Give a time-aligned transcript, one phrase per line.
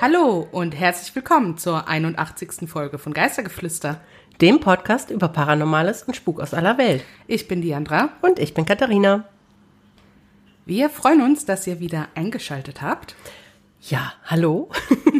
[0.00, 2.70] Hallo und herzlich willkommen zur 81.
[2.70, 4.00] Folge von Geistergeflüster.
[4.40, 7.04] Dem Podcast über Paranormales und Spuk aus aller Welt.
[7.26, 8.08] Ich bin Diandra.
[8.22, 9.28] Und ich bin Katharina.
[10.64, 13.14] Wir freuen uns, dass ihr wieder eingeschaltet habt.
[13.82, 14.70] Ja, hallo.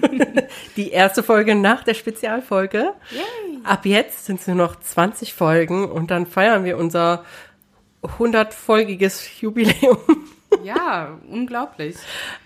[0.76, 2.94] Die erste Folge nach der Spezialfolge.
[3.10, 3.58] Yay.
[3.64, 7.26] Ab jetzt sind es nur noch 20 Folgen und dann feiern wir unser
[8.02, 9.98] 100-folgiges Jubiläum.
[10.64, 11.96] Ja, unglaublich.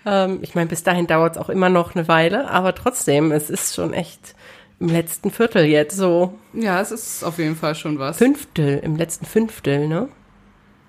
[0.05, 3.49] Ähm, ich meine, bis dahin dauert es auch immer noch eine Weile, aber trotzdem, es
[3.49, 4.35] ist schon echt
[4.79, 6.37] im letzten Viertel jetzt so.
[6.53, 8.17] Ja, es ist auf jeden Fall schon was.
[8.17, 10.09] Fünftel, im letzten Fünftel, ne?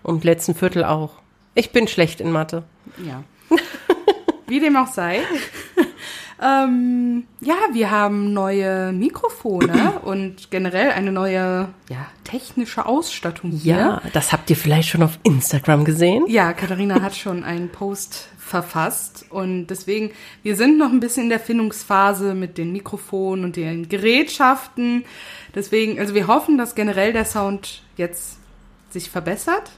[0.02, 1.14] Und letzten Viertel auch.
[1.54, 2.64] Ich bin schlecht in Mathe.
[3.04, 3.24] Ja.
[4.46, 5.20] Wie dem auch sei.
[6.42, 13.77] Ähm, ja, wir haben neue Mikrofone und generell eine neue ja, technische Ausstattung hier.
[13.77, 16.24] Ja, das habt ihr vielleicht schon auf Instagram gesehen.
[16.28, 21.30] Ja, Katharina hat schon einen Post verfasst und deswegen, wir sind noch ein bisschen in
[21.30, 25.05] der Findungsphase mit den Mikrofonen und den Gerätschaften.
[25.55, 28.39] Deswegen, also wir hoffen, dass generell der Sound jetzt
[28.91, 29.70] sich verbessert.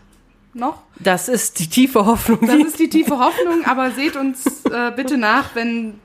[0.55, 0.83] Noch.
[0.99, 2.41] Das ist die tiefe Hoffnung.
[2.47, 6.01] Das ist die tiefe Hoffnung, aber seht uns äh, bitte nach, wenn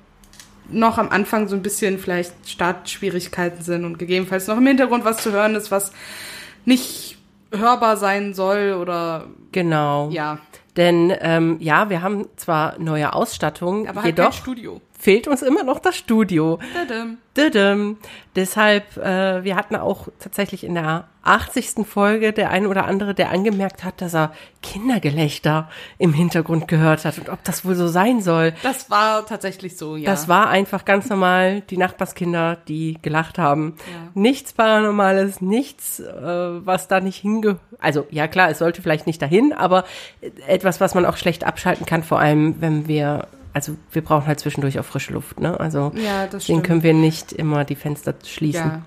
[0.70, 5.18] noch am Anfang so ein bisschen vielleicht Startschwierigkeiten sind und gegebenenfalls noch im Hintergrund was
[5.18, 5.92] zu hören ist, was
[6.66, 7.18] nicht
[7.52, 10.10] hörbar sein soll oder Genau.
[10.10, 10.40] ja,
[10.76, 14.82] Denn ähm, ja, wir haben zwar neue Ausstattung, aber halt jedoch kein Studio.
[15.04, 16.60] Fehlt uns immer noch das Studio.
[16.74, 17.18] Tadam.
[17.36, 17.98] Düdüm.
[18.36, 21.86] Deshalb, äh, wir hatten auch tatsächlich in der 80.
[21.86, 24.32] Folge der ein oder andere, der angemerkt hat, dass er
[24.62, 28.54] Kindergelächter im Hintergrund gehört hat und ob das wohl so sein soll.
[28.64, 30.10] Das war tatsächlich so, ja.
[30.10, 33.76] Das war einfach ganz normal die Nachbarskinder, die gelacht haben.
[33.78, 34.10] Ja.
[34.14, 37.58] Nichts Paranormales, nichts, äh, was da nicht hinge...
[37.80, 39.84] Also ja klar, es sollte vielleicht nicht dahin, aber
[40.48, 43.28] etwas, was man auch schlecht abschalten kann, vor allem wenn wir...
[43.54, 45.60] Also wir brauchen halt zwischendurch auch frische Luft, ne?
[45.60, 46.64] Also Ja, das deswegen stimmt.
[46.66, 48.66] können wir nicht immer die Fenster schließen.
[48.66, 48.82] Ja.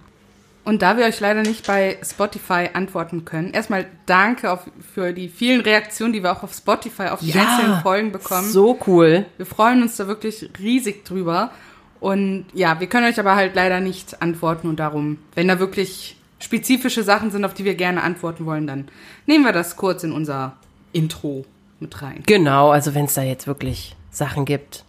[0.65, 5.29] Und da wir euch leider nicht bei Spotify antworten können, erstmal danke auf, für die
[5.29, 8.51] vielen Reaktionen, die wir auch auf Spotify auf die einzelnen Folgen bekommen.
[8.51, 9.27] So cool.
[9.37, 11.53] Wir freuen uns da wirklich riesig drüber.
[12.01, 16.17] Und ja, wir können euch aber halt leider nicht antworten und darum, wenn da wirklich
[16.41, 18.89] spezifische Sachen sind, auf die wir gerne antworten wollen, dann
[19.27, 20.57] nehmen wir das kurz in unser
[20.93, 21.45] Intro
[21.79, 22.25] mit rein.
[22.27, 24.85] Genau, also wenn es da jetzt wirklich Sachen gibt,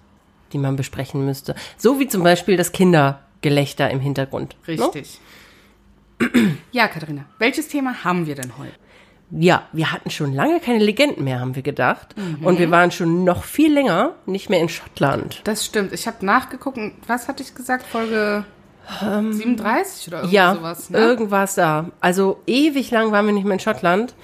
[0.53, 1.55] die man besprechen müsste.
[1.77, 4.55] So wie zum Beispiel das Kindergelächter im Hintergrund.
[4.65, 4.73] Ne?
[4.73, 5.19] Richtig.
[6.71, 8.71] Ja, Katharina, welches Thema haben wir denn heute?
[9.29, 12.15] Ja, wir hatten schon lange keine Legenden mehr, haben wir gedacht.
[12.17, 12.45] Mhm.
[12.45, 15.41] Und wir waren schon noch viel länger nicht mehr in Schottland.
[15.43, 15.91] Das stimmt.
[15.91, 16.79] Ich habe nachgeguckt.
[17.07, 17.85] Was hatte ich gesagt?
[17.85, 18.45] Folge
[18.99, 20.97] 37 oder irgendwie Ja, sowas, ne?
[20.97, 21.91] irgendwas da.
[21.99, 24.15] Also ewig lang waren wir nicht mehr in Schottland.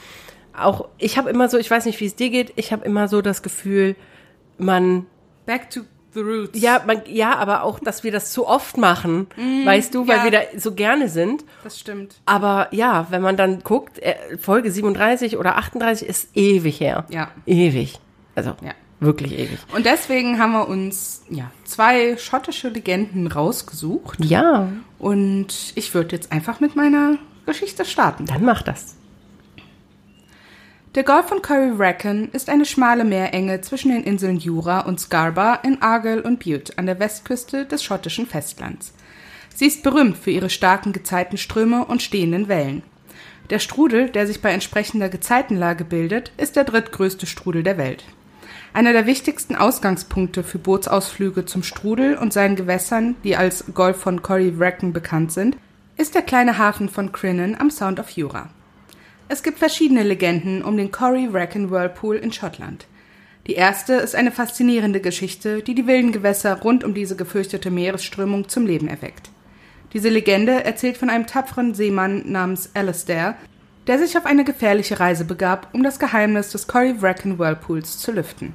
[0.58, 3.10] Auch ich habe immer so, ich weiß nicht, wie es dir geht, ich habe immer
[3.10, 3.98] so das Gefühl,
[4.64, 5.06] man
[5.46, 5.82] Back to
[6.14, 6.60] the roots.
[6.60, 9.28] Ja, man, ja, aber auch, dass wir das zu oft machen,
[9.66, 10.24] weißt du, weil ja.
[10.26, 11.44] wir da so gerne sind.
[11.64, 12.16] Das stimmt.
[12.26, 17.06] Aber ja, wenn man dann guckt, äh, Folge 37 oder 38 ist ewig her.
[17.10, 17.32] Ja.
[17.46, 18.00] Ewig.
[18.36, 18.74] Also Ja.
[19.00, 19.58] wirklich ewig.
[19.76, 24.24] Und deswegen haben wir uns ja, zwei schottische Legenden rausgesucht.
[24.24, 24.70] Ja,
[25.00, 28.26] Und ich würde jetzt einfach mit meiner Geschichte starten.
[28.26, 28.96] dann mach das.
[30.96, 35.82] Der Golf von Curryracken ist eine schmale Meerenge zwischen den Inseln Jura und Scarborough in
[35.82, 38.94] Argyll und Bute an der Westküste des schottischen Festlands.
[39.56, 42.84] Sie ist berühmt für ihre starken Gezeitenströme und stehenden Wellen.
[43.50, 48.04] Der Strudel, der sich bei entsprechender Gezeitenlage bildet, ist der drittgrößte Strudel der Welt.
[48.72, 54.22] Einer der wichtigsten Ausgangspunkte für Bootsausflüge zum Strudel und seinen Gewässern, die als Golf von
[54.22, 55.58] Corryvreckan bekannt sind,
[55.98, 58.50] ist der kleine Hafen von Crinan am Sound of Jura.
[59.30, 62.86] Es gibt verschiedene Legenden um den Corryvreckan Whirlpool in Schottland.
[63.48, 68.48] Die erste ist eine faszinierende Geschichte, die die wilden Gewässer rund um diese gefürchtete Meeresströmung
[68.48, 69.32] zum Leben erweckt.
[69.94, 73.36] Diese Legende erzählt von einem tapferen Seemann namens Alistair,
[73.88, 78.54] der sich auf eine gefährliche Reise begab, um das Geheimnis des Corryvreckan Whirlpools zu lüften.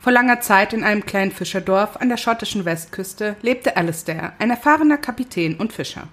[0.00, 4.98] Vor langer Zeit in einem kleinen Fischerdorf an der schottischen Westküste lebte Alistair, ein erfahrener
[4.98, 6.08] Kapitän und Fischer.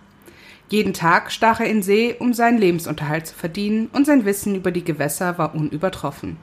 [0.71, 4.71] Jeden Tag stach er in See, um seinen Lebensunterhalt zu verdienen, und sein Wissen über
[4.71, 6.37] die Gewässer war unübertroffen.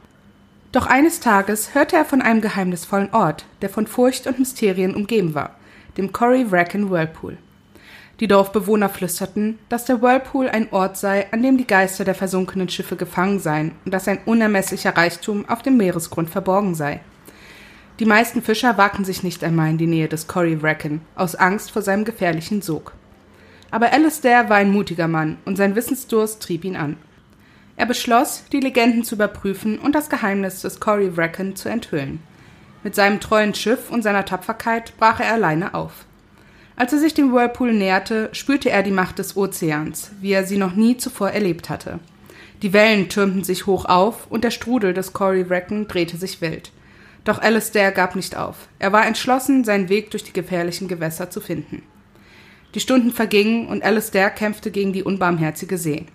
[0.70, 5.34] Doch eines Tages hörte er von einem geheimnisvollen Ort, der von Furcht und Mysterien umgeben
[5.34, 5.56] war,
[5.96, 7.38] dem Corryvreckan Whirlpool.
[8.20, 12.68] Die Dorfbewohner flüsterten, dass der Whirlpool ein Ort sei, an dem die Geister der versunkenen
[12.68, 17.00] Schiffe gefangen seien und dass ein unermesslicher Reichtum auf dem Meeresgrund verborgen sei.
[17.98, 21.80] Die meisten Fischer wagten sich nicht einmal in die Nähe des Corryvreckan, aus Angst vor
[21.80, 22.92] seinem gefährlichen Sog.
[23.70, 26.96] Aber Alistair war ein mutiger Mann und sein Wissensdurst trieb ihn an.
[27.76, 32.20] Er beschloss, die Legenden zu überprüfen und das Geheimnis des Corryvreckan zu enthüllen.
[32.82, 36.06] Mit seinem treuen Schiff und seiner Tapferkeit brach er alleine auf.
[36.76, 40.58] Als er sich dem Whirlpool näherte, spürte er die Macht des Ozeans, wie er sie
[40.58, 41.98] noch nie zuvor erlebt hatte.
[42.62, 46.72] Die Wellen türmten sich hoch auf und der Strudel des Cory Wrecken drehte sich wild.
[47.24, 48.68] Doch Alistair gab nicht auf.
[48.78, 51.82] Er war entschlossen, seinen Weg durch die gefährlichen Gewässer zu finden.
[52.74, 56.06] Die Stunden vergingen und Alistair kämpfte gegen die unbarmherzige See.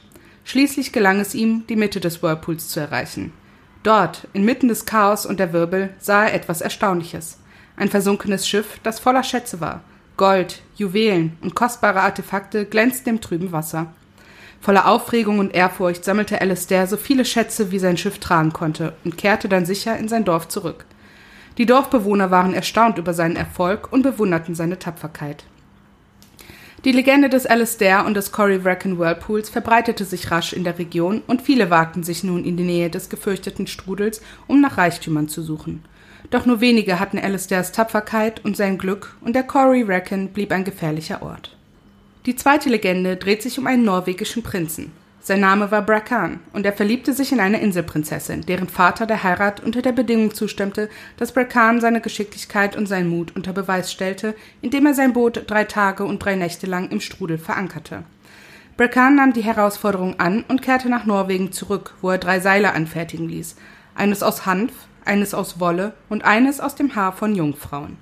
[0.44, 3.33] Schließlich gelang es ihm, die Mitte des Whirlpools zu erreichen.
[3.81, 7.39] Dort, inmitten des Chaos und der Wirbel, sah er etwas Erstaunliches.
[7.75, 9.81] Ein versunkenes Schiff, das voller Schätze war.
[10.15, 13.94] Gold, Juwelen und kostbare Artefakte glänzten im trüben Wasser.
[14.61, 19.17] Voller Aufregung und Ehrfurcht sammelte Alistair so viele Schätze, wie sein Schiff tragen konnte, und
[19.17, 20.85] kehrte dann sicher in sein Dorf zurück.
[21.57, 25.45] Die Dorfbewohner waren erstaunt über seinen Erfolg und bewunderten seine Tapferkeit.
[26.85, 31.21] Die Legende des Alistair und des Cory Wrecken Whirlpools verbreitete sich rasch in der Region
[31.27, 35.41] und viele wagten sich nun in die Nähe des gefürchteten Strudels, um nach Reichtümern zu
[35.44, 35.85] suchen.
[36.30, 40.65] Doch nur wenige hatten Alistairs Tapferkeit und sein Glück, und der Cory Wrecken blieb ein
[40.65, 41.56] gefährlicher Ort.
[42.25, 44.91] Die zweite Legende dreht sich um einen norwegischen Prinzen.
[45.25, 49.61] Sein Name war Brakan, und er verliebte sich in eine Inselprinzessin, deren Vater der Heirat
[49.61, 54.85] unter der Bedingung zustimmte, dass Brakan seine Geschicklichkeit und seinen Mut unter Beweis stellte, indem
[54.85, 58.03] er sein Boot drei Tage und drei Nächte lang im Strudel verankerte.
[58.75, 63.29] Brakan nahm die Herausforderung an und kehrte nach Norwegen zurück, wo er drei Seile anfertigen
[63.29, 63.55] ließ,
[63.95, 64.73] eines aus Hanf,
[65.05, 67.95] eines aus Wolle und eines aus dem Haar von Jungfrauen.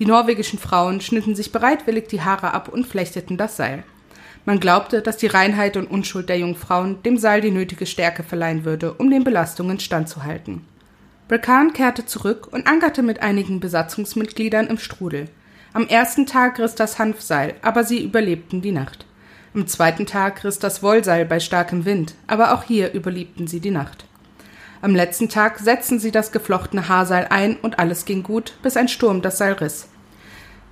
[0.00, 3.84] Die norwegischen Frauen schnitten sich bereitwillig die Haare ab und flechteten das Seil.
[4.48, 8.64] Man glaubte, dass die Reinheit und Unschuld der Jungfrauen dem Seil die nötige Stärke verleihen
[8.64, 10.64] würde, um den Belastungen standzuhalten.
[11.28, 15.28] Brekan kehrte zurück und ankerte mit einigen Besatzungsmitgliedern im Strudel.
[15.74, 19.04] Am ersten Tag riss das Hanfseil, aber sie überlebten die Nacht.
[19.52, 23.70] Am zweiten Tag riss das Wollseil bei starkem Wind, aber auch hier überlebten sie die
[23.70, 24.06] Nacht.
[24.80, 28.88] Am letzten Tag setzten sie das geflochtene Haarseil ein und alles ging gut, bis ein
[28.88, 29.88] Sturm das Seil riss.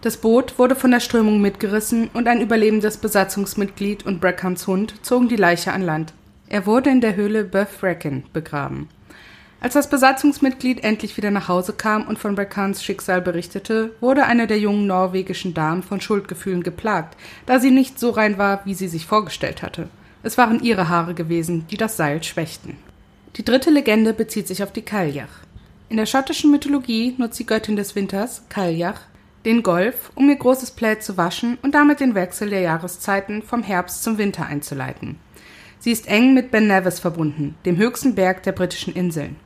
[0.06, 5.26] Das Boot wurde von der Strömung mitgerissen und ein überlebendes Besatzungsmitglied und Breckhams Hund zogen
[5.26, 6.12] die Leiche an Land.
[6.48, 8.88] Er wurde in der Höhle Beth Reckon begraben.
[9.60, 14.46] Als das Besatzungsmitglied endlich wieder nach Hause kam und von Breckhans Schicksal berichtete, wurde eine
[14.46, 17.16] der jungen norwegischen Damen von Schuldgefühlen geplagt,
[17.46, 19.88] da sie nicht so rein war, wie sie sich vorgestellt hatte.
[20.22, 22.76] Es waren ihre Haare gewesen, die das Seil schwächten.
[23.34, 25.40] Die dritte Legende bezieht sich auf die Kaljach.
[25.88, 29.00] In der schottischen Mythologie nutzt die Göttin des Winters, Kaljach,
[29.46, 33.62] den Golf, um ihr großes Plaid zu waschen und damit den Wechsel der Jahreszeiten vom
[33.62, 35.20] Herbst zum Winter einzuleiten.
[35.78, 39.36] Sie ist eng mit Ben Nevis verbunden, dem höchsten Berg der britischen Inseln.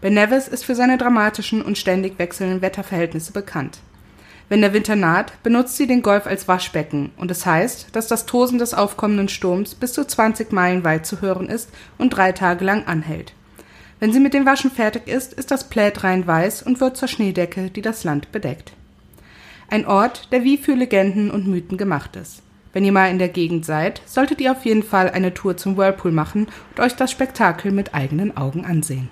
[0.00, 3.80] Ben Nevis ist für seine dramatischen und ständig wechselnden Wetterverhältnisse bekannt.
[4.48, 8.06] Wenn der Winter naht, benutzt sie den Golf als Waschbecken und es das heißt, dass
[8.06, 11.68] das Tosen des aufkommenden Sturms bis zu 20 Meilen weit zu hören ist
[11.98, 13.34] und drei Tage lang anhält.
[14.00, 17.08] Wenn sie mit dem Waschen fertig ist, ist das Plaid rein weiß und wird zur
[17.08, 18.72] Schneedecke, die das Land bedeckt.
[19.72, 22.42] Ein Ort, der wie für Legenden und Mythen gemacht ist.
[22.74, 25.78] Wenn ihr mal in der Gegend seid, solltet ihr auf jeden Fall eine Tour zum
[25.78, 29.08] Whirlpool machen und euch das Spektakel mit eigenen Augen ansehen.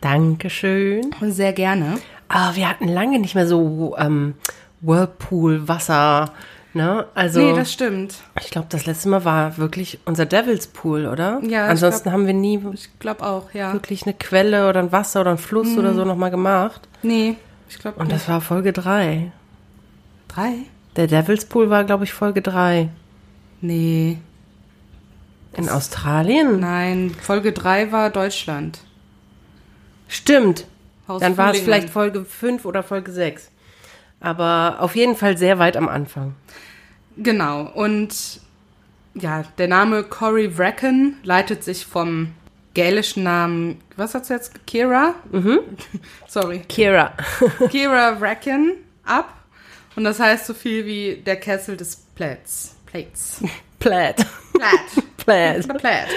[0.00, 1.10] Dankeschön.
[1.22, 1.98] Sehr gerne.
[2.28, 4.34] Aber wir hatten lange nicht mehr so ähm,
[4.80, 6.32] Whirlpool-Wasser.
[6.72, 7.04] Ne?
[7.16, 8.14] Also, nee, das stimmt.
[8.40, 11.40] Ich glaube, das letzte Mal war wirklich unser Devil's Pool, oder?
[11.42, 11.66] Ja.
[11.66, 13.72] Ansonsten glaub, haben wir nie ich glaube auch, ja.
[13.72, 15.78] wirklich eine Quelle oder ein Wasser oder ein Fluss mhm.
[15.78, 16.86] oder so nochmal gemacht.
[17.02, 17.34] Nee,
[17.70, 19.32] ich glaube Und das war Folge 3.
[20.28, 20.54] Drei?
[20.96, 22.88] Der Devil's Pool war, glaube ich, Folge 3.
[23.60, 24.18] Nee.
[25.52, 26.60] In Australien?
[26.60, 28.80] Nein, Folge 3 war Deutschland.
[30.08, 30.66] Stimmt.
[31.08, 33.50] Haus Dann war es vielleicht Folge 5 oder Folge 6.
[34.20, 36.34] Aber auf jeden Fall sehr weit am Anfang.
[37.16, 37.62] Genau.
[37.62, 38.40] Und
[39.14, 42.32] ja, der Name Cory Wrecken leitet sich vom
[42.74, 44.66] gälischen Namen, was hat's jetzt?
[44.66, 45.14] Kira?
[45.30, 45.60] Mhm.
[46.28, 46.60] Sorry.
[46.68, 47.12] Kira.
[47.70, 49.34] Kira Wrecken ab.
[49.96, 52.76] Und das heißt so viel wie der Kessel des Plaids.
[52.86, 53.42] Plates.
[53.78, 54.26] Plaid.
[54.54, 55.16] Plaid.
[55.16, 55.78] Plaid.
[55.78, 56.08] Plaid.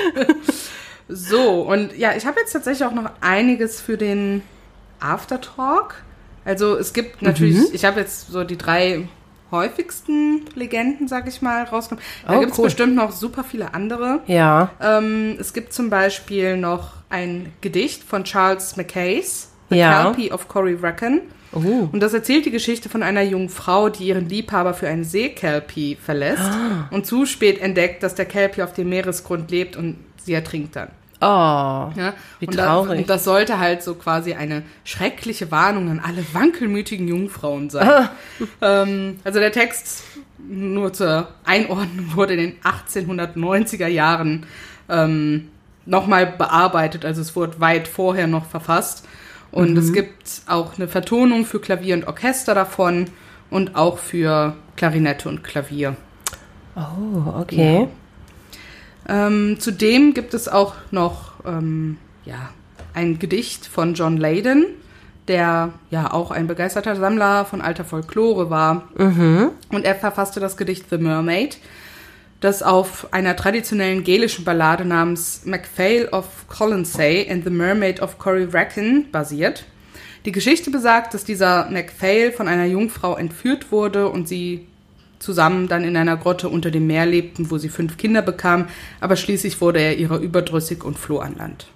[1.07, 4.41] So, und ja, ich habe jetzt tatsächlich auch noch einiges für den
[4.99, 6.03] Aftertalk.
[6.45, 7.67] Also es gibt natürlich, mhm.
[7.73, 9.07] ich habe jetzt so die drei
[9.53, 12.05] häufigsten Legenden, sag ich mal, rausgenommen.
[12.27, 12.65] Da oh, gibt es cool.
[12.65, 14.19] bestimmt noch super viele andere.
[14.27, 14.71] Ja.
[14.81, 20.03] Ähm, es gibt zum Beispiel noch ein Gedicht von Charles Mackays, The ja.
[20.03, 21.21] Calpy of Cory Wrecken.
[21.53, 21.87] Uh.
[21.91, 25.95] Und das erzählt die Geschichte von einer jungen Frau, die ihren Liebhaber für einen Seekelpie
[25.95, 26.89] verlässt ah.
[26.91, 30.89] und zu spät entdeckt, dass der Kelpie auf dem Meeresgrund lebt und sie ertrinkt dann.
[31.23, 32.13] Oh, ja?
[32.39, 32.89] wie und traurig.
[32.89, 38.09] Das, und das sollte halt so quasi eine schreckliche Warnung an alle wankelmütigen Jungfrauen sein.
[38.61, 40.03] ähm, also der Text,
[40.37, 44.45] nur zur Einordnung, wurde in den 1890er Jahren
[44.89, 45.49] ähm,
[45.85, 47.05] nochmal bearbeitet.
[47.05, 49.07] Also es wurde weit vorher noch verfasst.
[49.51, 53.05] Und es gibt auch eine Vertonung für Klavier und Orchester davon
[53.51, 55.95] und auch für Klarinette und Klavier.
[56.75, 57.87] Oh, okay.
[59.07, 62.49] Ähm, zudem gibt es auch noch ähm, ja,
[62.93, 64.65] ein Gedicht von John Leyden,
[65.27, 68.89] der ja auch ein begeisterter Sammler von alter Folklore war.
[69.69, 71.57] Und er verfasste das Gedicht The Mermaid,
[72.39, 79.05] das auf einer traditionellen gelischen Ballade namens MacPhail of Colonsay and the Mermaid of Corryvreckan
[79.11, 79.65] basiert.
[80.25, 84.67] Die Geschichte besagt, dass dieser MacPhail von einer Jungfrau entführt wurde und sie
[85.23, 88.67] zusammen dann in einer Grotte unter dem Meer lebten, wo sie fünf Kinder bekam,
[88.99, 91.67] aber schließlich wurde er ihrer überdrüssig und floh an Land.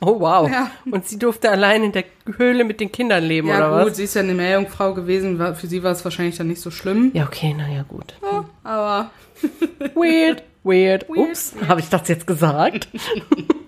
[0.00, 0.50] Oh, wow.
[0.50, 0.70] Ja.
[0.90, 2.04] Und sie durfte allein in der
[2.36, 3.96] Höhle mit den Kindern leben, Ja oder gut, was?
[3.96, 7.10] sie ist ja eine Meerjungfrau gewesen, für sie war es wahrscheinlich dann nicht so schlimm.
[7.14, 8.14] Ja, okay, naja, gut.
[8.62, 9.10] Aber
[9.94, 11.08] Weird, weird.
[11.08, 12.88] Ups, habe ich das jetzt gesagt?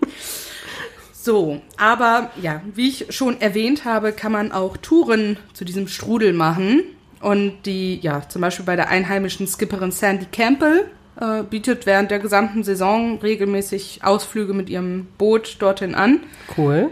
[1.13, 6.33] so, aber ja, wie ich schon erwähnt habe, kann man auch Touren zu diesem Strudel
[6.33, 6.83] machen.
[7.21, 10.85] Und die, ja, zum Beispiel bei der einheimischen Skipperin Sandy Campbell
[11.19, 16.19] äh, bietet während der gesamten Saison regelmäßig Ausflüge mit ihrem Boot dorthin an.
[16.55, 16.91] Cool.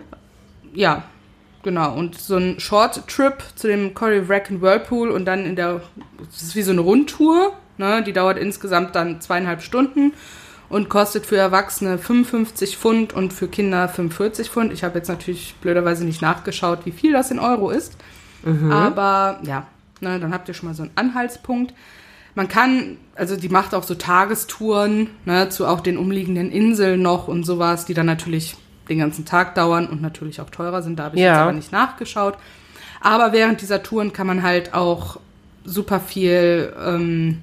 [0.74, 1.04] Ja,
[1.64, 1.96] genau.
[1.96, 5.82] Und so ein Short Trip zu dem Corey Wrecken Whirlpool und dann in der,
[6.26, 8.04] das ist wie so eine Rundtour, ne?
[8.04, 10.14] Die dauert insgesamt dann zweieinhalb Stunden
[10.70, 14.74] und kostet für Erwachsene 55 Pfund und für Kinder 45 Pfund.
[14.74, 17.96] Ich habe jetzt natürlich blöderweise nicht nachgeschaut, wie viel das in Euro ist.
[18.70, 19.66] Aber ja,
[20.02, 21.74] ne, dann habt ihr schon mal so einen Anhaltspunkt.
[22.36, 27.28] Man kann, also die macht auch so Tagestouren ne, zu auch den umliegenden Inseln noch
[27.28, 28.56] und sowas, die dann natürlich
[28.90, 31.00] den ganzen Tag dauern und natürlich auch teurer sind.
[31.00, 31.32] Da habe ich Ja.
[31.32, 32.38] jetzt aber nicht nachgeschaut.
[33.02, 35.20] Aber während dieser Touren kann man halt auch
[35.64, 37.40] super viel, ähm,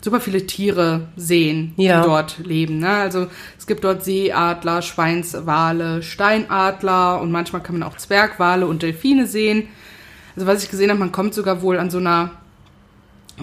[0.00, 2.00] super viele Tiere sehen, Ja.
[2.00, 2.78] die dort leben.
[2.78, 2.88] Ne?
[2.88, 3.26] Also
[3.58, 9.68] es gibt dort Seeadler, Schweinswale, Steinadler und manchmal kann man auch Zwergwale und Delfine sehen.
[10.36, 12.30] Also was ich gesehen habe, man kommt sogar wohl an so einer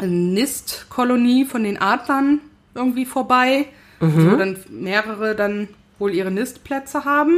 [0.02, 2.40] Nistkolonie von den Adlern
[2.76, 3.68] irgendwie vorbei,
[4.00, 4.32] Mhm.
[4.32, 5.68] wo dann mehrere dann
[6.00, 7.38] wohl ihre Nistplätze haben.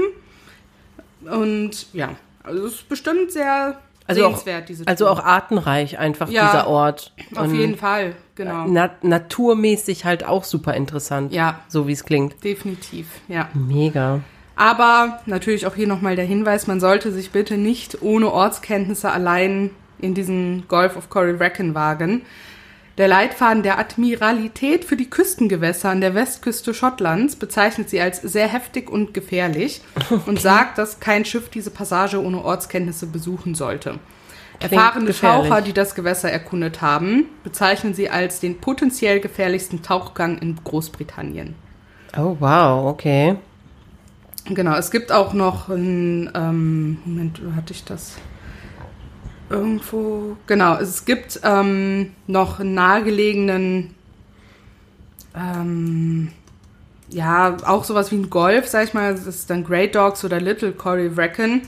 [1.29, 2.09] Und ja,
[2.43, 5.13] also es ist bestimmt sehr Also auch, sehenswert, diese also Tour.
[5.13, 7.11] auch artenreich einfach Ja, dieser Ort.
[7.35, 8.65] Auf Und jeden Fall, genau.
[8.67, 11.33] Na naturmäßig halt auch super interessant.
[11.33, 11.59] Ja.
[11.67, 12.43] So wie es klingt.
[12.43, 13.49] Definitiv, ja.
[13.53, 14.21] Mega.
[14.55, 19.71] Aber natürlich auch hier nochmal der Hinweis, man sollte sich bitte nicht ohne Ortskenntnisse allein
[19.99, 22.21] in diesen Golf of Corryvreckan wagen.
[22.97, 28.47] Der Leitfaden der Admiralität für die Küstengewässer an der Westküste Schottlands bezeichnet sie als sehr
[28.47, 29.81] heftig und gefährlich
[30.25, 33.99] und sagt, dass kein Schiff diese Passage ohne Ortskenntnisse besuchen sollte.
[34.59, 35.49] Erfahrene gefährlich.
[35.49, 41.55] Taucher, die das Gewässer erkundet haben, bezeichnen sie als den potenziell gefährlichsten Tauchgang in Großbritannien.
[42.17, 43.35] Oh, wow, okay.
[44.47, 48.15] Genau, es gibt auch noch ein, ähm, Moment, wo hatte ich das?
[49.49, 53.95] Irgendwo, genau, es gibt ähm, noch einen nahegelegenen,
[55.35, 56.31] ähm,
[57.09, 60.39] ja, auch sowas wie ein Golf, sag ich mal, das ist dann Great Dogs oder
[60.39, 61.61] Little Corey Wrecken.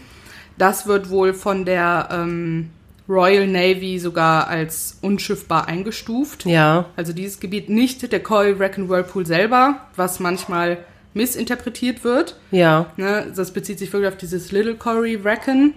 [0.57, 2.72] Das wird wohl von der ähm,
[3.07, 6.46] Royal Navy sogar als unschiffbar eingestuft.
[6.46, 6.86] Ja.
[6.96, 10.79] Also dieses Gebiet nicht der Corey Wrecken Whirlpool selber, was manchmal
[11.17, 12.36] missinterpretiert wird.
[12.51, 12.91] Ja.
[12.95, 15.74] Ne, das bezieht sich wirklich auf dieses Little Corey Wrecken.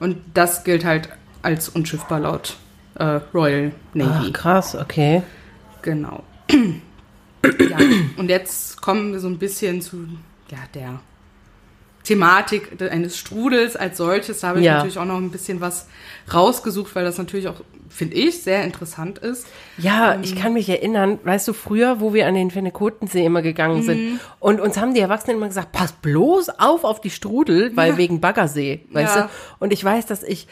[0.00, 1.08] Und das gilt halt
[1.42, 2.56] als unschiffbar laut
[2.94, 4.28] äh, Royal Navy.
[4.28, 5.22] Ach, krass, okay.
[5.82, 6.24] Genau.
[6.50, 7.78] ja.
[8.16, 10.08] Und jetzt kommen wir so ein bisschen zu
[10.50, 11.00] ja, der
[12.04, 14.40] Thematik eines Strudels als solches.
[14.40, 14.74] Da habe ich Ja.
[14.76, 15.86] natürlich auch noch ein bisschen was
[16.32, 19.46] rausgesucht, weil das natürlich auch, finde ich, sehr interessant ist.
[19.76, 20.20] Ja, Ähm.
[20.22, 23.82] ich kann mich erinnern, weißt du, früher, wo wir an den Fennekotensee immer gegangen Mhm.
[23.82, 27.96] sind und uns haben die Erwachsenen immer gesagt, pass bloß auf auf die Strudel, weil
[27.96, 29.22] wegen Baggersee, weißt Ja.
[29.22, 29.28] du?
[29.58, 30.46] Und ich weiß, dass ich,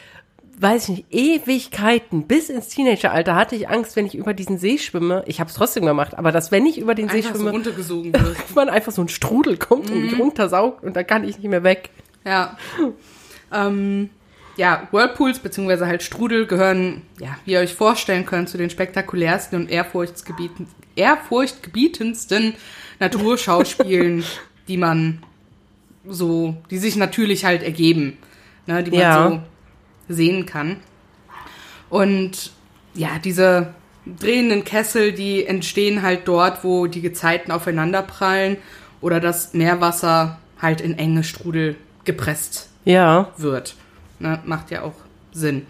[0.61, 4.77] weiß ich nicht, Ewigkeiten bis ins Teenageralter hatte ich Angst, wenn ich über diesen See
[4.77, 5.23] schwimme.
[5.25, 7.51] Ich habe es trotzdem gemacht, aber dass wenn ich über den See Einfach so schwimme,
[7.51, 8.37] runtergesogen wird.
[8.55, 10.03] man einfach so ein Strudel kommt und Mhm.
[10.05, 11.89] mich runtersaugt und dann kann ich nicht mehr weg.
[12.25, 12.57] Ja.
[13.53, 14.09] Ähm,
[14.57, 15.85] ja, Whirlpools bzw.
[15.85, 19.69] halt Strudel gehören, ja, wie ihr euch vorstellen könnt, zu den spektakulärsten und
[20.97, 22.53] ehrfurchtgebietendsten
[22.99, 24.23] Naturschauspielen,
[24.67, 25.23] die man
[26.07, 28.17] so, die sich natürlich halt ergeben,
[28.67, 29.29] ne, die man Ja.
[29.29, 29.39] so
[30.09, 30.77] sehen kann.
[31.89, 32.51] Und
[32.93, 33.73] ja, diese
[34.05, 38.57] drehenden Kessel, die entstehen halt dort, wo die Gezeiten aufeinanderprallen
[39.01, 43.75] oder das Meerwasser halt in enge Strudel gepresst Ja, wird.
[44.19, 44.95] Ne, macht ja auch
[45.31, 45.65] Sinn.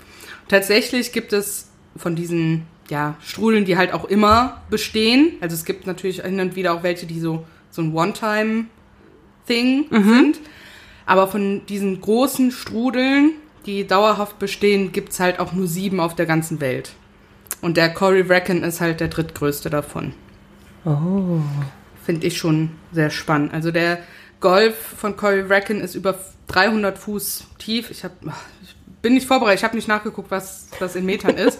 [0.47, 5.33] Tatsächlich gibt es von diesen ja, Strudeln, die halt auch immer bestehen.
[5.41, 10.39] Also es gibt natürlich hin und wieder auch welche, die so, so ein One-Time-Thing sind.
[11.05, 13.33] Aber von diesen großen Strudeln,
[13.69, 16.93] die dauerhaft bestehen, gibt's halt auch nur sieben auf der ganzen Welt.
[17.61, 20.13] Und der Cory Bracken ist halt der drittgrößte davon.
[20.85, 21.41] Oh.
[22.03, 23.53] Finde ich schon sehr spannend.
[23.53, 23.99] Also der
[24.39, 27.91] Golf von Cory Bracken ist über 300 Fuß tief.
[27.91, 28.13] Ich, hab,
[28.63, 31.59] ich bin nicht vorbereitet, ich habe nicht nachgeguckt, was das in Metern ist.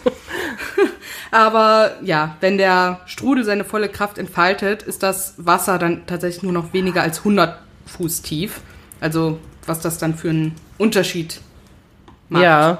[1.30, 6.52] Aber ja, wenn der Strudel seine volle Kraft entfaltet, ist das Wasser dann tatsächlich nur
[6.52, 8.62] noch weniger als 100 Fuß tief.
[9.00, 11.40] Also was das dann für einen Unterschied
[12.30, 12.42] macht.
[12.42, 12.78] Ja.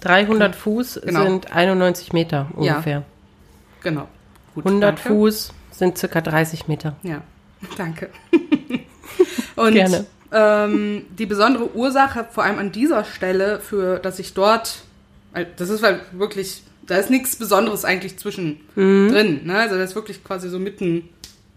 [0.00, 1.22] 300 Fuß Genau.
[1.24, 2.74] sind 91 Meter Ja.
[2.74, 3.02] ungefähr.
[3.82, 4.08] Genau.
[4.54, 5.08] Gut, 100 danke.
[5.08, 6.96] Fuß sind circa 30 Meter.
[7.02, 7.22] Ja,
[7.78, 8.10] danke.
[9.56, 10.06] Und Gerne.
[10.32, 14.78] Ähm, die besondere Ursache, vor allem an dieser Stelle, für dass ich dort,
[15.32, 19.44] weil das ist halt wirklich, da ist nichts Besonderes eigentlich zwischendrin.
[19.44, 19.56] Ne?
[19.58, 21.08] Also das ist wirklich quasi so mitten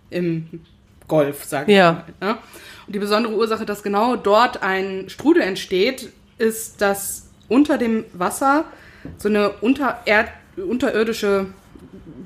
[0.10, 0.62] im
[1.08, 2.04] Golf, sag ich Ja.
[2.20, 2.30] mal.
[2.34, 2.38] Ne?
[2.88, 6.10] Und die besondere Ursache, dass genau dort ein Strudel entsteht,
[6.44, 8.66] ist, dass unter dem Wasser
[9.18, 11.48] so eine untererd unterirdische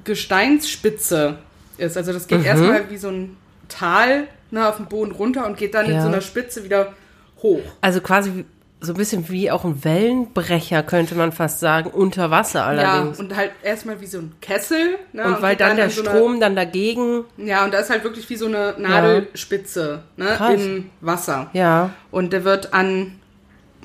[0.04, 1.38] Gesteinsspitze
[1.78, 1.96] ist.
[1.98, 3.38] Also das geht erstmal wie so ein
[3.70, 6.02] Tal ne, auf den Boden runter und geht dann in Ja.
[6.02, 6.94] so einer Spitze wieder
[7.42, 7.62] hoch.
[7.82, 8.46] Also quasi
[8.80, 13.18] so ein bisschen wie auch ein Wellenbrecher, könnte man fast sagen, unter Wasser allerdings.
[13.18, 14.98] Ja, und halt erstmal wie so ein Kessel.
[15.14, 17.90] Ne, und weil geht dann der in so Strom dann dagegen, ja, und da ist
[17.90, 20.54] halt wirklich wie so eine Nadelspitze ne, Krass.
[20.62, 21.50] im Wasser.
[21.54, 23.17] ja, Und der wird an,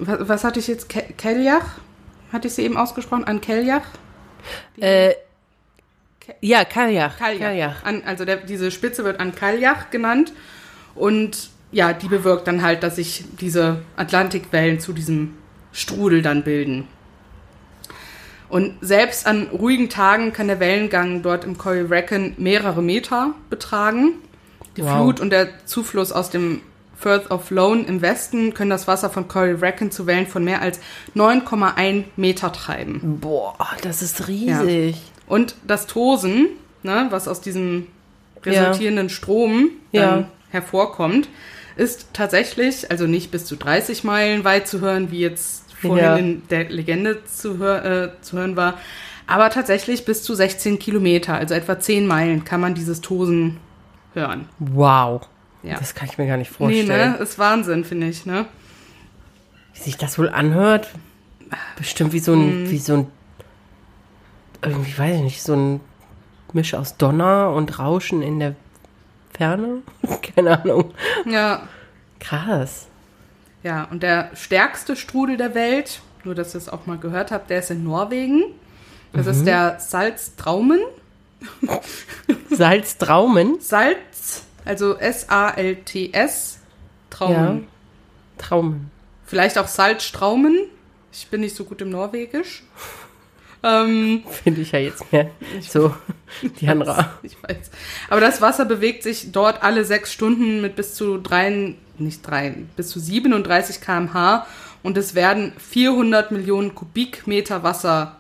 [0.06, 1.78] was, was hatte ich jetzt, Ke Keljach?
[2.32, 3.24] Hatte ich sie eben ausgesprochen?
[3.24, 3.82] An Keljach?
[4.80, 5.14] äh,
[6.40, 7.40] ja, Kaljach, Kaljach.
[7.40, 7.84] Kaljach.
[7.84, 10.32] An, also der, diese Spitze wird an Kaljach genannt.
[10.94, 15.34] Und ja, die bewirkt dann halt, dass sich diese Atlantikwellen zu diesem
[15.72, 16.86] Strudel dann bilden.
[18.48, 24.14] Und selbst an ruhigen Tagen kann der Wellengang dort im Cory Wrecken mehrere Meter betragen.
[24.76, 24.92] Die Wow.
[24.92, 26.60] Flut und der Zufluss aus dem
[27.02, 30.62] Firth of Lone im Westen können das Wasser von Cory Wrecken zu Wellen von mehr
[30.62, 30.78] als
[31.16, 33.18] 9,1 Meter treiben.
[33.20, 35.02] Boah, das ist riesig.
[35.26, 36.48] Und das Tosen,
[36.84, 37.88] ne, was aus diesem
[38.44, 40.28] resultierenden Strom dann Ja.
[40.50, 41.28] hervorkommt,
[41.76, 46.16] ist tatsächlich, also nicht bis zu 30 Meilen weit zu hören, wie jetzt vorhin Ja.
[46.16, 48.74] in der Legende zu, hör, äh, zu hören war,
[49.26, 53.56] aber tatsächlich bis zu 16 Kilometer, also etwa 10 Meilen, kann man dieses Tosen
[54.14, 54.48] hören.
[54.58, 55.22] Wow.
[55.62, 55.78] Ja.
[55.78, 57.12] Das kann ich mir gar nicht Nee, vorstellen.
[57.12, 57.16] ne?
[57.18, 58.46] Ist Wahnsinn, finde ich, ne?
[59.74, 60.90] Wie sich das wohl anhört?
[61.76, 62.64] Bestimmt wie so Mhm.
[62.64, 63.06] ein, wie so ein,
[64.62, 65.80] irgendwie weiß ich nicht, so ein
[66.52, 68.54] Misch aus Donner und Rauschen in der
[69.36, 69.78] Ferne?
[70.34, 70.92] Keine Ahnung.
[71.26, 71.62] Ja.
[72.20, 72.86] Krass.
[73.62, 77.48] Ja, und der stärkste Strudel der Welt, nur dass ihr es auch mal gehört habt,
[77.50, 78.42] der ist in Norwegen.
[79.12, 80.80] Das ist der Salztraumen.
[82.50, 83.60] Salztraumen?
[83.60, 86.58] Salz, also S-A-L-T-S,
[87.10, 87.60] Traumen.
[87.60, 87.66] Ja.
[88.38, 88.90] Traumen.
[89.24, 90.56] Vielleicht auch Salzstraumen.
[91.12, 92.62] Ich bin nicht so gut im Norwegisch.
[93.64, 95.94] Ähm, Finde ich ja jetzt mehr so
[96.60, 97.10] die andere.
[97.22, 97.70] ich weiß.
[98.10, 102.56] Aber das Wasser bewegt sich dort alle sechs Stunden mit bis zu drei, nicht drei,
[102.76, 104.48] bis zu 37 km/h
[104.82, 108.16] und es werden 400 Millionen Kubikmeter Wasser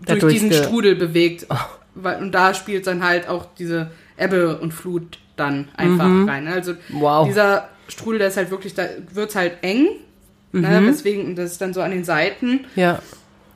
[0.00, 1.46] durch diesen Strudel bewegt.
[1.94, 6.44] Weil, und da spielt dann halt auch diese Ebbe und Flut dann einfach rein.
[6.44, 6.52] ne?
[6.52, 7.26] Also Wow.
[7.26, 9.86] dieser Strudel, der ist halt wirklich, da wird's halt eng.
[10.50, 12.60] Ne, weswegen, das ist dann so an den Seiten.
[12.74, 13.00] Ja.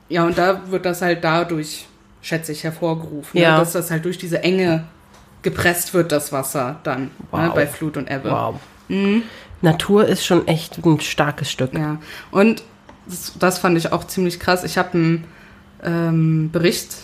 [0.09, 1.87] Ja, und da wird das halt dadurch,
[2.21, 3.39] schätze ich, hervorgerufen.
[3.39, 3.53] Ja.
[3.53, 3.57] Ne?
[3.59, 4.83] Dass das halt durch diese Enge
[5.41, 7.05] gepresst wird, das Wasser dann.
[7.05, 7.09] Ne?
[7.31, 7.53] Wow.
[7.55, 8.29] Bei Flut und Ebbe.
[8.29, 8.55] Wow.
[9.61, 11.73] Natur ist schon echt ein starkes Stück.
[11.73, 11.97] Ja,
[12.31, 12.63] und
[13.07, 14.63] das, das fand ich auch ziemlich krass.
[14.63, 15.23] Ich habe einen
[15.83, 16.95] ähm, Bericht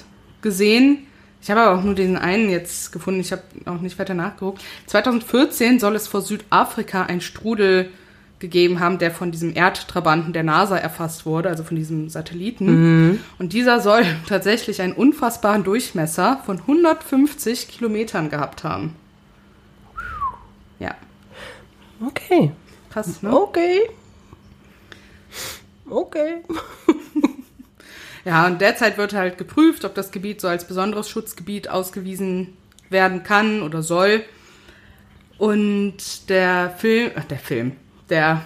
[0.42, 1.00] gesehen.
[1.42, 3.22] Ich habe aber auch nur diesen einen jetzt gefunden.
[3.22, 4.62] Ich habe auch nicht weiter nachgeguckt.
[4.88, 7.92] 2014 soll es vor Südafrika ein Strudel
[8.40, 13.20] gegeben haben, der von diesem Erdtrabanten der NASA erfasst wurde, also von diesem Satelliten.
[13.38, 18.96] Und dieser soll tatsächlich einen unfassbaren Durchmesser von 150 Kilometern gehabt haben.
[20.80, 20.96] Ja,
[22.06, 22.52] Okay.
[22.90, 23.36] krass, ne?
[23.36, 23.90] Okay.
[25.90, 26.36] Okay.
[28.26, 32.58] Ja, und derzeit wird halt geprüft, ob das Gebiet so als besonderes Schutzgebiet ausgewiesen
[32.90, 34.24] werden kann oder soll.
[35.38, 37.76] Und der Film, ach, der Film,
[38.10, 38.44] der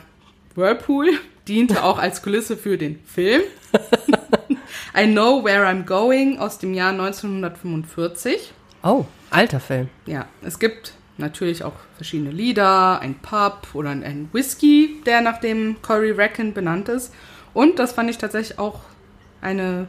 [0.56, 1.10] Whirlpool
[1.48, 3.42] diente auch als Kulisse für den Film.
[4.96, 8.54] I Know Where I'm Going aus dem Jahr 1945.
[8.84, 9.90] Oh, alter Film.
[10.06, 15.82] Ja, es gibt natürlich auch verschiedene Lieder, ein Pub oder ein Whisky, der nach dem
[15.82, 17.12] Cory Racken benannt ist.
[17.54, 18.82] Und das fand ich tatsächlich auch
[19.44, 19.88] eine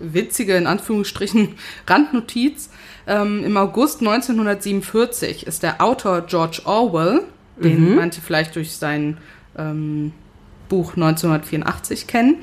[0.00, 1.54] witzige, in Anführungsstrichen,
[1.86, 2.70] Randnotiz.
[3.06, 7.22] Ähm, Im August 1947 ist der Autor George Orwell,
[7.56, 9.18] den manche vielleicht durch seinen
[9.56, 10.12] ähm,
[10.68, 12.36] Buch 1984 kennen.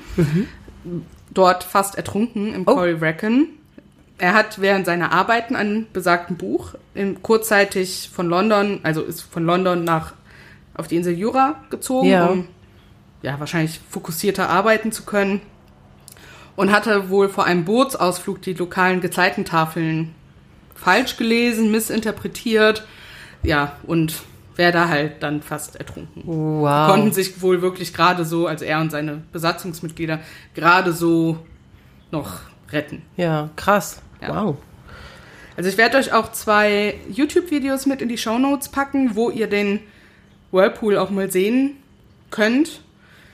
[1.33, 2.73] Dort fast ertrunken im Oh.
[2.75, 3.47] Cory Wrecken.
[4.17, 9.45] Er hat während seiner Arbeiten an besagtem Buch im, kurzzeitig von London, also ist von
[9.45, 10.13] London nach
[10.73, 12.25] auf die Insel Jura gezogen, Ja.
[12.27, 12.47] um
[13.21, 15.41] ja wahrscheinlich fokussierter arbeiten zu können.
[16.55, 20.15] Und hatte wohl vor einem Bootsausflug die lokalen Gezeitentafeln
[20.73, 22.85] falsch gelesen, missinterpretiert.
[23.43, 24.13] Ja, und
[24.55, 26.89] wäre da halt dann fast ertrunken Wow.
[26.89, 30.21] konnten sich wohl wirklich gerade so, also er und seine Besatzungsmitglieder,
[30.53, 31.39] gerade so
[32.11, 32.39] noch
[32.71, 33.01] retten.
[33.17, 34.01] Ja, krass.
[34.21, 34.47] Ja.
[34.47, 34.57] Wow.
[35.57, 39.79] Also ich werde euch auch zwei YouTube-Videos mit in die Shownotes packen, wo ihr den
[40.51, 41.77] Whirlpool auch mal sehen
[42.31, 42.81] könnt.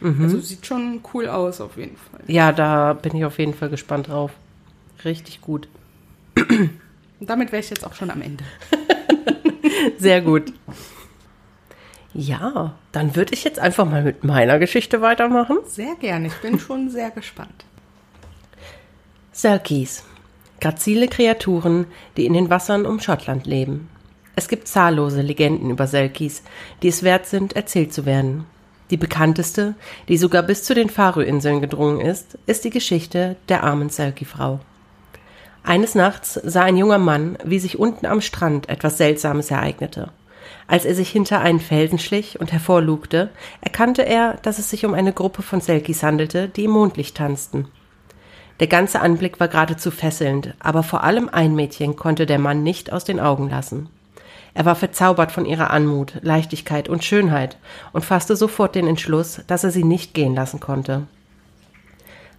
[0.01, 2.21] Also sieht schon cool aus auf jeden Fall.
[2.27, 4.31] Ja, da bin ich auf jeden Fall gespannt drauf.
[5.05, 5.67] Richtig gut.
[6.35, 8.43] Und damit wäre ich jetzt auch schon am Ende.
[9.97, 10.51] Sehr gut.
[12.13, 15.59] Ja, dann würde ich jetzt einfach mal mit meiner Geschichte weitermachen.
[15.65, 17.65] Sehr gerne, ich bin schon sehr gespannt.
[19.31, 20.03] Selkies.
[20.59, 21.85] Grazile Kreaturen,
[22.17, 23.89] die in den Wassern um Schottland leben.
[24.35, 26.43] Es gibt zahllose Legenden über Selkies,
[26.83, 28.45] die es wert sind, erzählt zu werden.
[28.91, 29.73] Die bekannteste,
[30.09, 34.59] die sogar bis zu den Faroe-Inseln gedrungen ist, ist die Geschichte der armen Selkie-Frau.
[35.63, 40.11] Eines Nachts sah ein junger Mann, wie sich unten am Strand etwas Seltsames ereignete.
[40.67, 43.29] Als er sich hinter einen Felsen schlich und hervorlugte,
[43.61, 47.67] erkannte er, dass es sich um eine Gruppe von Selkies handelte, die im Mondlicht tanzten.
[48.59, 52.91] Der ganze Anblick war geradezu fesselnd, aber vor allem ein Mädchen konnte der Mann nicht
[52.91, 53.89] aus den Augen lassen.
[54.53, 57.57] Er war verzaubert von ihrer Anmut, Leichtigkeit und Schönheit
[57.93, 61.07] und fasste sofort den Entschluss, dass er sie nicht gehen lassen konnte.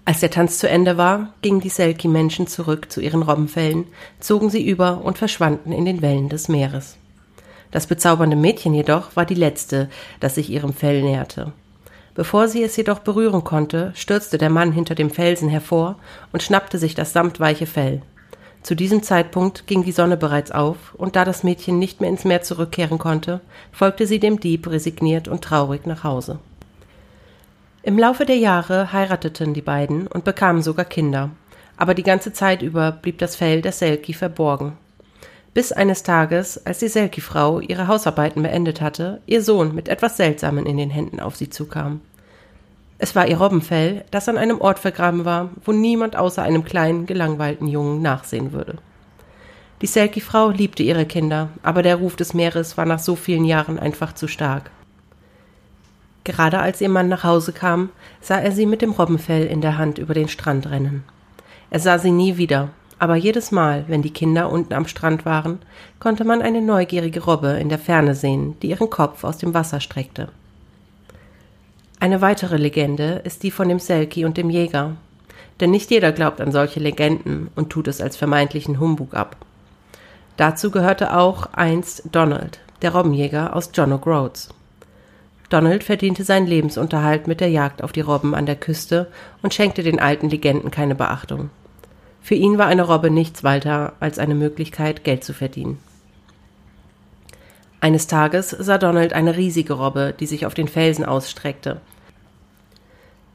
[0.04, 3.86] Als der Tanz zu Ende war, gingen die Selkie-Menschen zurück zu ihren Robbenfällen,
[4.18, 6.96] zogen sie über und verschwanden in den Wellen des Meeres.
[7.70, 11.52] Das bezaubernde Mädchen jedoch war die letzte, das sich ihrem Fell näherte.
[12.14, 15.96] Bevor sie es jedoch berühren konnte, stürzte der Mann hinter dem Felsen hervor
[16.32, 18.02] und schnappte sich das samtweiche Fell.
[18.62, 22.24] Zu diesem Zeitpunkt ging die Sonne bereits auf, und da das Mädchen nicht mehr ins
[22.24, 23.40] Meer zurückkehren konnte,
[23.72, 26.38] folgte sie dem Dieb resigniert und traurig nach Hause.
[27.82, 31.30] Im Laufe der Jahre heirateten die beiden und bekamen sogar Kinder,
[31.76, 34.74] aber die ganze Zeit über blieb das Fell der Selkie verborgen.
[35.54, 40.64] Bis eines Tages, als die Selkie-Frau ihre Hausarbeiten beendet hatte, ihr Sohn mit etwas Seltsamen
[40.64, 42.00] in den Händen auf sie zukam.
[43.02, 47.04] Es war ihr Robbenfell, das an einem Ort vergraben war, wo niemand außer einem kleinen,
[47.04, 48.76] gelangweilten Jungen nachsehen würde.
[49.80, 53.80] Die Selkie-Frau liebte ihre Kinder, aber der Ruf des Meeres war nach so vielen Jahren
[53.80, 54.70] einfach zu stark.
[56.22, 57.88] Gerade als ihr Mann nach Hause kam,
[58.20, 61.02] sah er sie mit dem Robbenfell in der Hand über den Strand rennen.
[61.70, 62.68] Er sah sie nie wieder,
[63.00, 65.58] aber jedes Mal, wenn die Kinder unten am Strand waren,
[65.98, 69.80] konnte man eine neugierige Robbe in der Ferne sehen, die ihren Kopf aus dem Wasser
[69.80, 70.28] streckte.
[72.02, 74.96] Eine weitere Legende ist die von dem Selkie und dem Jäger.
[75.60, 79.36] Denn nicht jeder glaubt an solche Legenden und tut es als vermeintlichen Humbug ab.
[80.36, 84.48] Dazu gehörte auch einst Donald, der Robbenjäger aus John O'Groats.
[85.48, 89.06] Donald verdiente seinen Lebensunterhalt mit der Jagd auf die Robben an der Küste
[89.40, 91.50] und schenkte den alten Legenden keine Beachtung.
[92.20, 95.78] Für ihn war eine Robbe nichts weiter als eine Möglichkeit, Geld zu verdienen.
[97.82, 101.80] Eines Tages sah Donald eine riesige Robbe, die sich auf den Felsen ausstreckte.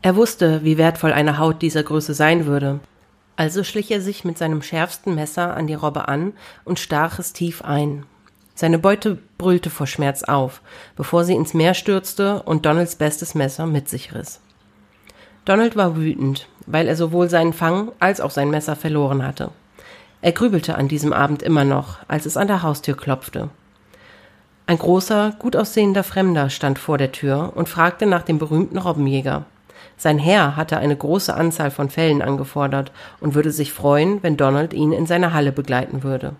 [0.02, 2.80] Er wusste, wie wertvoll eine Haut dieser Größe sein würde.
[3.36, 6.32] Also schlich er sich mit seinem schärfsten Messer an die Robbe an
[6.64, 8.06] und stach es tief ein.
[8.56, 10.62] Seine Beute brüllte vor Schmerz auf,
[10.96, 14.40] bevor sie ins Meer stürzte und Donalds bestes Messer mit sich riss.
[15.44, 19.52] Donald war wütend, weil er sowohl seinen Fang als auch sein Messer verloren hatte.
[20.22, 23.50] Er grübelte an diesem Abend immer noch, als es an der Haustür klopfte.
[24.70, 29.46] Ein großer, gut aussehender Fremder stand vor der Tür und fragte nach dem berühmten Robbenjäger.
[29.96, 34.74] Sein Herr hatte eine große Anzahl von Fällen angefordert und würde sich freuen, wenn Donald
[34.74, 36.34] ihn in seine Halle begleiten würde.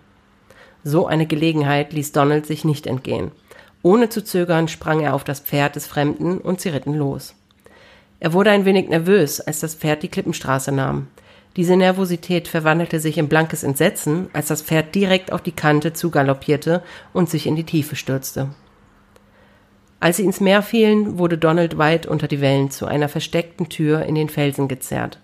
[0.84, 3.30] So eine Gelegenheit ließ Donald sich nicht entgehen.
[3.80, 7.34] Ohne zu zögern sprang er auf das Pferd des Fremden und sie ritten los.
[8.20, 11.06] Er wurde ein wenig nervös, als das Pferd die Klippenstraße nahm.
[11.58, 16.84] Diese Nervosität verwandelte sich in blankes Entsetzen, als das Pferd direkt auf die Kante zugaloppierte
[17.12, 18.50] und sich in die Tiefe stürzte.
[19.98, 24.04] Als sie ins Meer fielen, wurde Donald weit unter die Wellen zu einer versteckten Tür
[24.04, 25.18] in den Felsen gezerrt.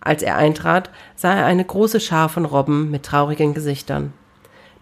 [0.00, 4.12] Als er eintrat, sah er eine große Schar von Robben mit traurigen Gesichtern.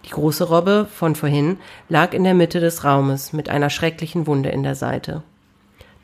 [0.06, 1.58] Die große Robbe von vorhin
[1.90, 5.22] lag in der Mitte des Raumes mit einer schrecklichen Wunde in der Seite.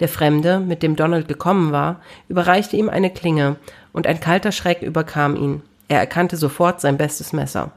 [0.05, 3.57] Der Fremde, mit dem Donald gekommen war, überreichte ihm eine Klinge,
[3.95, 5.63] und ein kalter Schreck überkam ihn.
[5.89, 7.73] Er erkannte sofort sein bestes Messer.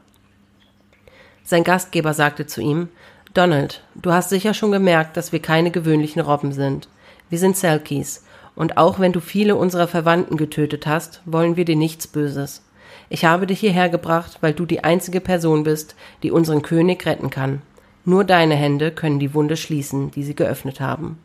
[1.42, 2.90] Sein Gastgeber sagte zu ihm
[3.32, 6.90] Donald, du hast sicher schon gemerkt, dass wir keine gewöhnlichen Robben sind.
[7.30, 8.26] Wir sind Selkies.
[8.54, 12.62] Und auch wenn du viele unserer Verwandten getötet hast, wollen wir dir nichts Böses.
[13.08, 17.30] Ich habe dich hierher gebracht, weil du die einzige Person bist, die unseren König retten
[17.30, 17.62] kann.
[18.04, 21.16] Nur deine Hände können die Wunde schließen, die sie geöffnet haben.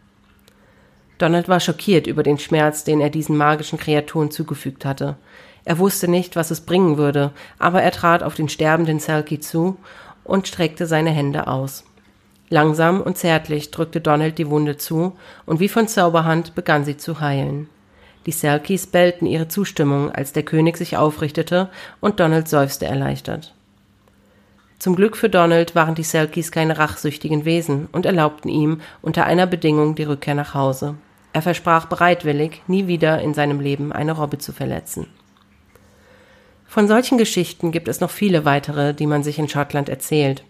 [1.24, 5.16] Donald war schockiert über den Schmerz, den er diesen magischen Kreaturen zugefügt hatte.
[5.64, 9.78] Er wusste nicht, was es bringen würde, aber er trat auf den sterbenden Selkie zu
[10.26, 11.86] und streckte seine Hände aus.
[12.50, 15.14] Langsam und zärtlich drückte Donald die Wunde zu,
[15.46, 17.70] und wie von Zauberhand begann sie zu heilen.
[18.26, 21.70] Die Selkies bellten ihre Zustimmung, als der König sich aufrichtete,
[22.02, 23.54] und Donald seufzte erleichtert.
[24.78, 29.48] Zum Glück für Donald waren die Selkies keine rachsüchtigen Wesen und erlaubten ihm unter einer
[29.48, 30.96] Bedingung die Rückkehr nach Hause.
[31.34, 35.08] Er versprach bereitwillig, nie wieder in seinem Leben eine Robbe zu verletzen.
[36.68, 40.44] Von solchen Geschichten gibt es noch viele weitere, die man sich in Schottland erzählt.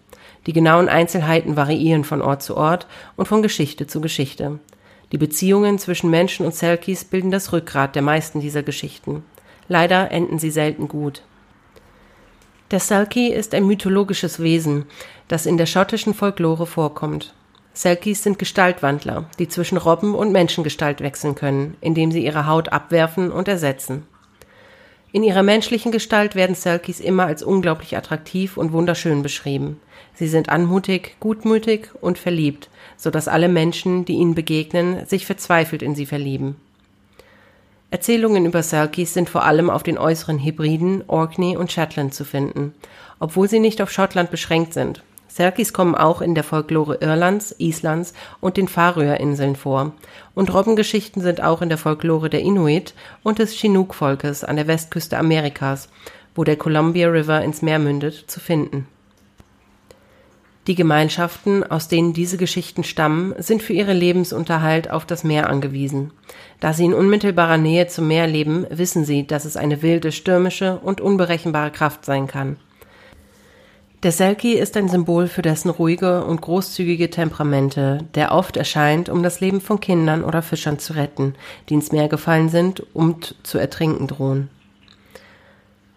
[0.46, 4.58] Die genauen Einzelheiten variieren von Ort zu Ort und von Geschichte zu Geschichte.
[5.12, 9.24] Die Beziehungen zwischen Menschen und Selkies bilden das Rückgrat der meisten dieser Geschichten.
[9.68, 11.22] Leider enden sie selten gut.
[12.70, 14.86] Der Selkie ist ein mythologisches Wesen,
[15.28, 17.34] das in der schottischen Folklore vorkommt.
[17.76, 23.32] Selkies sind Gestaltwandler, die zwischen Robben und Menschengestalt wechseln können, indem sie ihre Haut abwerfen
[23.32, 24.06] und ersetzen.
[25.10, 29.80] In ihrer menschlichen Gestalt werden Selkies immer als unglaublich attraktiv und wunderschön beschrieben.
[30.14, 35.82] Sie sind anmutig, gutmütig und verliebt, so dass alle Menschen, die ihnen begegnen, sich verzweifelt
[35.82, 36.56] in sie verlieben.
[37.90, 42.74] Erzählungen über Selkies sind vor allem auf den äußeren Hybriden Orkney und Shetland zu finden,
[43.18, 45.02] obwohl sie nicht auf Schottland beschränkt sind.
[45.34, 49.90] Selkies kommen auch in der Folklore Irlands, Islands und den Färöerinseln vor.
[50.32, 52.94] Und Robbengeschichten sind auch in der Folklore der Inuit
[53.24, 55.88] und des Chinook-Volkes an der Westküste Amerikas,
[56.36, 58.86] wo der Columbia River ins Meer mündet, zu finden.
[60.68, 66.12] Die Gemeinschaften, aus denen diese Geschichten stammen, sind für ihre Lebensunterhalt auf das Meer angewiesen.
[66.60, 70.78] Da sie in unmittelbarer Nähe zum Meer leben, wissen sie, dass es eine wilde, stürmische
[70.78, 72.56] und unberechenbare Kraft sein kann.
[74.04, 79.22] Der Selkie ist ein Symbol für dessen ruhige und großzügige Temperamente, der oft erscheint, um
[79.22, 81.34] das Leben von Kindern oder Fischern zu retten,
[81.70, 84.50] die ins Meer gefallen sind und zu ertrinken drohen.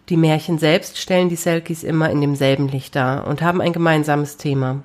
[0.08, 4.38] Die Märchen selbst stellen die Selkies immer in demselben Licht dar und haben ein gemeinsames
[4.38, 4.82] Thema.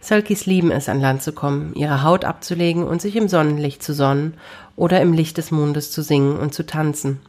[0.00, 3.94] Selkies lieben es, an Land zu kommen, ihre Haut abzulegen und sich im Sonnenlicht zu
[3.94, 4.34] sonnen
[4.76, 7.20] oder im Licht des Mondes zu singen und zu tanzen.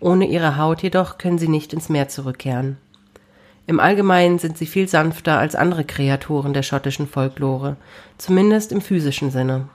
[0.00, 2.76] Ohne ihre Haut jedoch können sie nicht ins Meer zurückkehren.
[3.66, 7.76] Im Allgemeinen sind sie viel sanfter als andere Kreaturen der schottischen Folklore,
[8.16, 9.68] zumindest im physischen Sinne.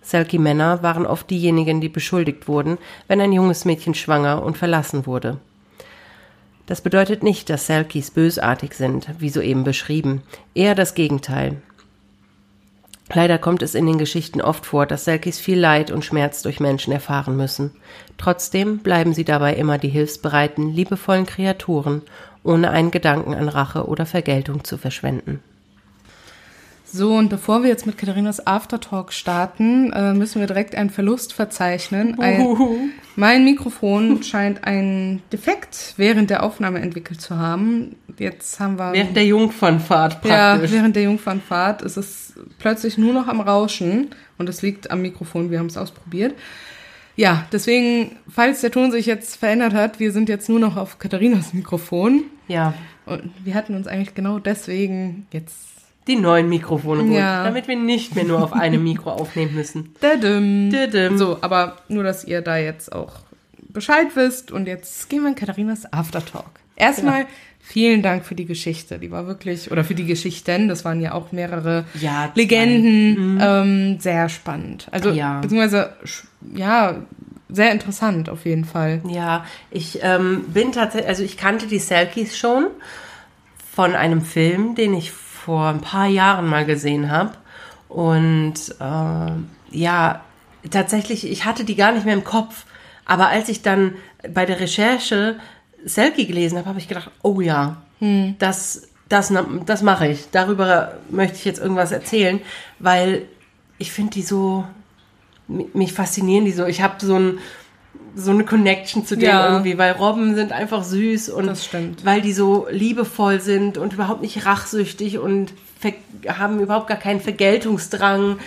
[0.00, 2.78] Selkie-Männer waren oft diejenigen, die beschuldigt wurden,
[3.08, 5.38] wenn ein junges Mädchen schwanger und verlassen wurde.
[6.66, 10.22] Das bedeutet nicht, dass Selkies bösartig sind, wie soeben beschrieben,
[10.54, 11.60] eher das Gegenteil.
[13.12, 16.58] Leider kommt es in den Geschichten oft vor, dass Selkies viel Leid und Schmerz durch
[16.58, 17.72] Menschen erfahren müssen.
[18.16, 22.00] Trotzdem bleiben sie dabei immer die hilfsbereiten, liebevollen Kreaturen,
[22.44, 25.40] ohne einen Gedanken an Rache oder Vergeltung zu verschwenden.
[26.94, 31.32] So, und bevor wir jetzt mit Katharinas Aftertalk starten, äh, müssen wir direkt einen Verlust
[31.32, 32.20] verzeichnen.
[32.20, 37.96] Ein, mein Mikrofon scheint einen Defekt während der Aufnahme entwickelt zu haben.
[38.16, 38.92] Jetzt haben wir.
[38.92, 40.30] Während der Jungfernfahrt praktisch.
[40.70, 45.02] Ja, während der Jungfernfahrt ist es plötzlich nur noch am Rauschen und es liegt am
[45.02, 45.50] Mikrofon.
[45.50, 46.36] Wir haben es ausprobiert.
[47.16, 51.00] Ja, deswegen, falls der Ton sich jetzt verändert hat, wir sind jetzt nur noch auf
[51.00, 52.24] Katharinas Mikrofon.
[52.48, 52.74] Ja.
[53.06, 55.74] Und wir hatten uns eigentlich genau deswegen jetzt
[56.06, 57.44] die neuen Mikrofone geholt, ja.
[57.44, 59.94] damit wir nicht mehr nur auf einem Mikro aufnehmen müssen.
[60.00, 60.70] Dadim.
[60.70, 61.16] Dadim.
[61.16, 63.20] So, aber nur, dass ihr da jetzt auch
[63.68, 64.50] Bescheid wisst.
[64.50, 66.60] Und jetzt gehen wir in Katharinas Aftertalk.
[66.76, 67.26] Erstmal ja.
[67.60, 68.98] vielen Dank für die Geschichte.
[68.98, 73.34] Die war wirklich, oder für die Geschichten, das waren ja auch mehrere ja, Legenden.
[73.34, 73.40] Mhm.
[73.40, 74.88] Ähm, sehr spannend.
[74.90, 75.40] Also, ja.
[75.40, 75.94] beziehungsweise,
[76.54, 76.96] ja,
[77.54, 79.00] sehr interessant auf jeden Fall.
[79.08, 82.66] Ja, ich ähm, bin tatsächlich, also ich kannte die Selkies schon
[83.74, 87.32] von einem Film, den ich vor ein paar Jahren mal gesehen habe.
[87.88, 89.30] Und äh,
[89.70, 90.24] ja,
[90.70, 92.64] tatsächlich, ich hatte die gar nicht mehr im Kopf.
[93.04, 93.94] Aber als ich dann
[94.32, 95.36] bei der Recherche
[95.84, 98.36] Selkie gelesen habe, habe ich gedacht, oh ja, hm.
[98.38, 99.32] das, das,
[99.66, 100.30] das mache ich.
[100.30, 102.40] Darüber möchte ich jetzt irgendwas erzählen,
[102.78, 103.26] weil
[103.78, 104.64] ich finde die so,
[105.48, 106.64] mich faszinieren die so.
[106.66, 107.38] Ich habe so ein
[108.16, 109.52] so eine Connection zu denen ja.
[109.52, 111.50] irgendwie, weil Robben sind einfach süß und
[112.04, 115.52] weil die so liebevoll sind und überhaupt nicht rachsüchtig und
[116.28, 118.38] haben überhaupt gar keinen Vergeltungsdrang,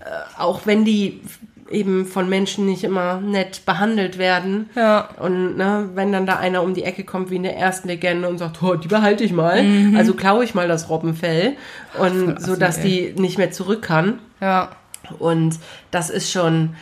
[0.00, 0.04] äh,
[0.38, 1.22] auch wenn die
[1.70, 4.68] eben von Menschen nicht immer nett behandelt werden.
[4.76, 5.08] Ja.
[5.18, 8.28] Und ne, wenn dann da einer um die Ecke kommt wie in der ersten Legende
[8.28, 9.96] und sagt, oh, die behalte ich mal, mhm.
[9.96, 11.56] also klaue ich mal das Robbenfell
[11.98, 14.18] und Ach, so, dass die nicht mehr zurück kann.
[14.40, 14.70] Ja.
[15.12, 15.58] Und
[15.90, 16.74] das ist schon,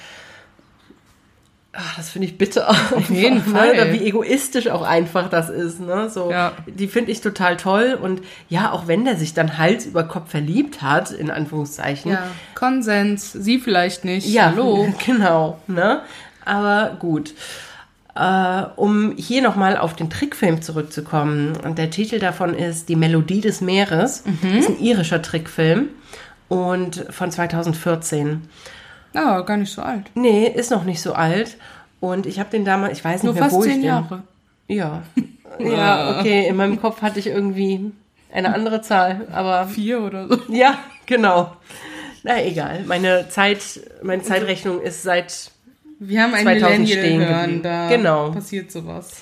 [1.75, 2.69] Ach, das finde ich bitter.
[2.95, 3.41] Auf jeden ne?
[3.43, 3.71] Fall.
[3.71, 5.81] Oder wie egoistisch auch einfach das ist.
[5.81, 6.11] Ne?
[6.11, 6.53] So, Ja.
[6.67, 7.99] Die finde ich total toll.
[8.01, 12.13] Und ja, auch wenn der sich dann Hals über Kopf verliebt hat, in Anführungszeichen.
[12.13, 14.29] Ja, Konsens, sie vielleicht nicht.
[14.29, 14.93] Ja, Hallo.
[15.07, 15.61] genau.
[15.67, 16.03] Ne?
[16.45, 17.33] Aber gut.
[18.15, 21.57] Äh, um hier nochmal auf den Trickfilm zurückzukommen.
[21.65, 24.25] Und der Titel davon ist Die Melodie des Meeres.
[24.27, 24.59] Mhm.
[24.59, 25.89] Ist ein irischer Trickfilm.
[26.53, 28.43] Und von 2014.
[29.15, 30.05] Ja, gar nicht so alt.
[30.15, 31.57] Nee, ist noch nicht so alt.
[32.01, 33.87] Und ich habe den damals, ich weiß nicht Nur mehr, fast wo ich zehn den.
[33.88, 34.23] Jahre.
[34.69, 35.03] Ja.
[35.59, 36.47] ja, okay.
[36.49, 37.93] In meinem Kopf hatte ich irgendwie
[38.33, 40.38] eine andere Zahl, aber Vier oder so.
[40.49, 41.53] ja, genau.
[42.23, 42.85] Na egal.
[42.87, 43.59] Meine Zeit,
[44.03, 45.51] meine Zeitrechnung ist seit
[45.99, 48.31] Wir haben ein 2000 Millennial stehen hören, da Genau.
[48.31, 49.21] passiert sowas.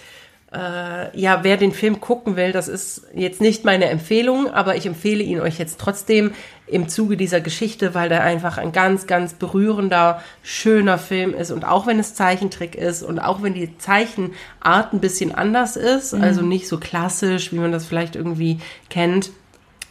[0.53, 4.87] äh, ja, wer den Film gucken will, das ist jetzt nicht meine Empfehlung, aber ich
[4.87, 6.33] empfehle ihn euch jetzt trotzdem
[6.71, 11.51] im Zuge dieser Geschichte, weil der einfach ein ganz, ganz berührender, schöner Film ist.
[11.51, 16.15] Und auch wenn es Zeichentrick ist und auch wenn die Zeichenart ein bisschen anders ist,
[16.15, 19.31] also nicht so klassisch, wie man das vielleicht irgendwie kennt,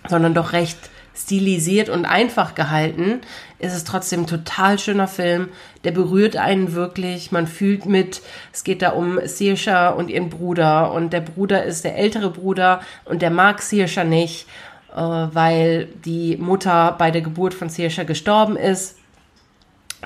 [0.08, 0.78] sondern doch recht
[1.16, 3.20] stilisiert und einfach gehalten,
[3.60, 5.50] ist es trotzdem ein total schöner Film.
[5.84, 7.32] Der berührt einen wirklich.
[7.32, 8.22] Man fühlt mit.
[8.54, 10.94] Es geht da um Sirsha und ihren Bruder.
[10.94, 14.48] Und der Bruder ist der ältere Bruder und der mag Sirsha nicht,
[14.96, 18.98] äh, weil die Mutter bei der Geburt von Sirsha gestorben ist.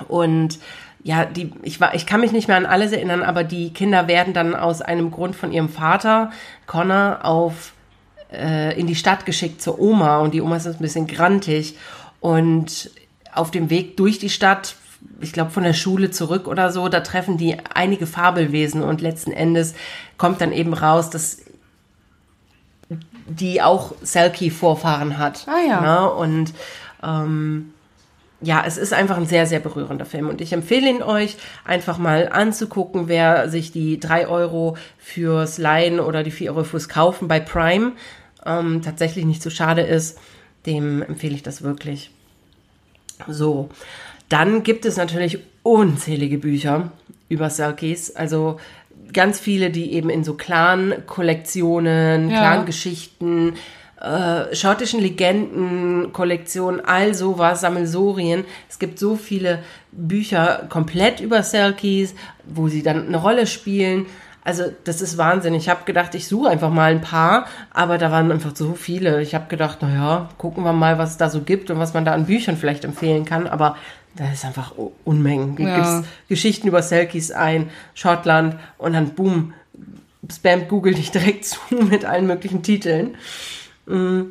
[0.07, 0.59] Und
[1.03, 4.07] ja, die, ich, war, ich kann mich nicht mehr an alles erinnern, aber die Kinder
[4.07, 6.31] werden dann aus einem Grund von ihrem Vater,
[6.65, 7.73] Connor, auf
[8.31, 10.19] äh, in die Stadt geschickt zur Oma.
[10.19, 11.77] Und die Oma ist ein bisschen grantig.
[12.19, 12.91] Und
[13.33, 14.75] auf dem Weg durch die Stadt,
[15.19, 18.81] ich glaube von der Schule zurück oder so, da treffen die einige Fabelwesen.
[18.81, 19.75] Und letzten Endes
[20.17, 21.42] kommt dann eben raus, dass
[23.27, 25.47] die auch Selkie-Vorfahren hat.
[25.47, 25.81] Ah ja.
[25.81, 26.11] Ne?
[26.11, 26.53] Und
[27.03, 27.73] ähm,
[28.41, 30.27] ja, es ist einfach ein sehr, sehr berührender Film.
[30.27, 35.99] Und ich empfehle ihn euch, einfach mal anzugucken, wer sich die 3 Euro fürs Leihen
[35.99, 37.93] oder die 4 Euro fürs Kaufen bei Prime
[38.45, 40.19] ähm, tatsächlich nicht so schade ist,
[40.65, 42.11] dem empfehle ich das wirklich.
[43.27, 43.69] So,
[44.29, 46.91] dann gibt es natürlich unzählige Bücher
[47.29, 48.59] über Selkies, also
[49.11, 52.37] ganz viele, die eben in so Clan-Kollektionen, Ja.
[52.39, 53.53] Clan-Geschichten,
[54.01, 58.43] äh, schottischen Legenden, Kollektionen, all sowas, Sammelsorien.
[58.69, 59.59] Es gibt so viele
[59.91, 62.13] Bücher komplett über Selkies,
[62.45, 64.05] wo sie dann eine Rolle spielen.
[64.45, 65.53] Also das ist Wahnsinn.
[65.53, 69.21] Ich habe gedacht, ich suche einfach mal ein paar, aber da waren einfach so viele.
[69.21, 72.03] Ich habe gedacht, naja, gucken wir mal, was es da so gibt und was man
[72.03, 73.47] da an Büchern vielleicht empfehlen kann.
[73.47, 73.77] Aber
[74.15, 74.73] da ist einfach
[75.05, 75.55] Unmengen.
[75.55, 75.75] Du Ja.
[75.75, 79.53] gibst Geschichten über Selkies ein, Schottland und dann boom,
[80.31, 83.15] spammt Google dich direkt zu mit allen möglichen Titeln.
[83.85, 84.21] Mm.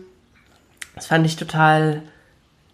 [0.95, 2.03] Das fand ich total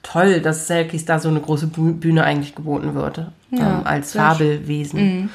[0.02, 3.18] toll, dass Selkies da so eine große Büh- Bühne eigentlich geboten wird.
[3.50, 5.30] Ja, ähm, als Fabelwesen.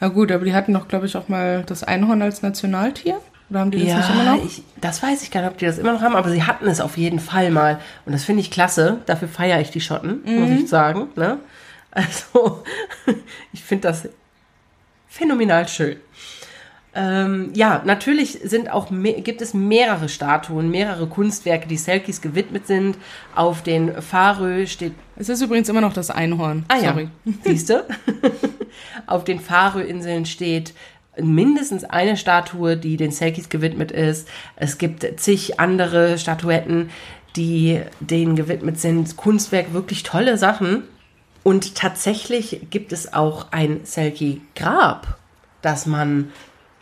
[0.00, 3.20] Na gut, aber die hatten doch, glaube ich, auch mal das Einhorn als Nationaltier.
[3.50, 4.44] Oder haben die das nicht immer Ja, noch?
[4.44, 6.66] ich, das weiß ich gar nicht, ob die das immer noch haben, aber sie hatten
[6.66, 7.80] es auf jeden Fall mal.
[8.04, 8.98] Und das finde ich klasse.
[9.06, 10.56] Dafür feiere ich die Schotten, muss Mhm.
[10.64, 11.08] ich sagen.
[11.16, 11.38] Ne?
[11.90, 12.62] Also,
[13.52, 14.08] ich finde das
[15.08, 15.96] phänomenal schön.
[16.94, 22.96] Ähm, ja, natürlich sind auch gibt es mehrere Statuen, mehrere Kunstwerke, die Selkies gewidmet sind.
[23.34, 26.64] Auf den Farö steht Es ist übrigens immer noch das Einhorn.
[26.68, 27.08] Ah Sorry.
[27.24, 27.84] ja, siehst du?
[29.06, 30.72] Auf den Faroe-Inseln steht
[31.20, 34.28] mindestens eine Statue, die den Selkies gewidmet ist.
[34.56, 36.90] Es gibt zig andere Statuetten,
[37.36, 39.16] die denen gewidmet sind.
[39.16, 40.84] Kunstwerk, wirklich tolle Sachen.
[41.42, 45.16] Und tatsächlich gibt es auch ein Selkie-Grab,
[45.62, 46.32] das man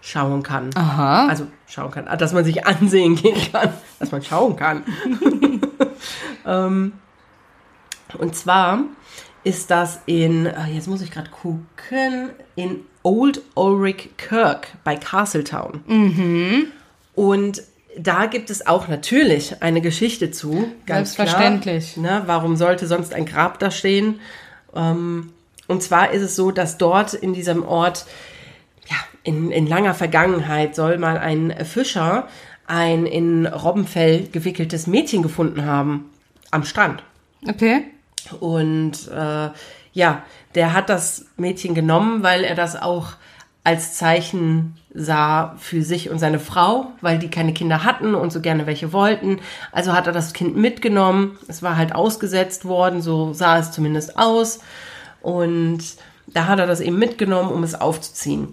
[0.01, 0.71] schauen kann.
[0.75, 1.27] Aha.
[1.27, 4.85] Also schauen kann, dass man sich ansehen gehen kann, dass man schauen kann.
[6.47, 6.93] ähm,
[8.19, 8.85] und zwar
[9.45, 15.81] ist das in, ah, jetzt muss ich gerade gucken, in Old Ulrich Kirk bei Castletown.
[17.15, 17.63] Und
[17.97, 20.73] da gibt es auch natürlich eine Geschichte zu.
[20.87, 21.93] Ganz Selbstverständlich.
[21.93, 22.21] Klar.
[22.21, 24.19] Ne, warum sollte sonst ein Grab da stehen?
[24.75, 25.31] Ähm,
[25.69, 28.07] und zwar ist es so, dass dort in diesem Ort
[28.89, 32.29] ja, in, in langer Vergangenheit soll mal ein Fischer
[32.67, 36.11] ein in Robbenfell gewickeltes Mädchen gefunden haben
[36.51, 37.05] am Strand.
[37.49, 37.85] Okay.
[38.41, 39.51] Und äh,
[39.97, 40.23] ja,
[40.55, 43.13] der hat das Mädchen genommen, weil er das auch
[43.65, 48.43] als Zeichen sah für sich und seine Frau, weil die keine Kinder hatten und so
[48.43, 49.41] gerne welche wollten.
[49.73, 51.39] Also hat er das Kind mitgenommen.
[51.49, 54.61] Es war halt ausgesetzt worden, so sah es zumindest aus.
[55.23, 55.81] Und
[56.27, 58.49] da hat er das eben mitgenommen, um es aufzuziehen.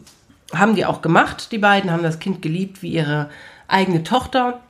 [0.55, 3.29] Haben die auch gemacht, die beiden, haben das Kind geliebt wie ihre
[3.67, 4.61] eigene Tochter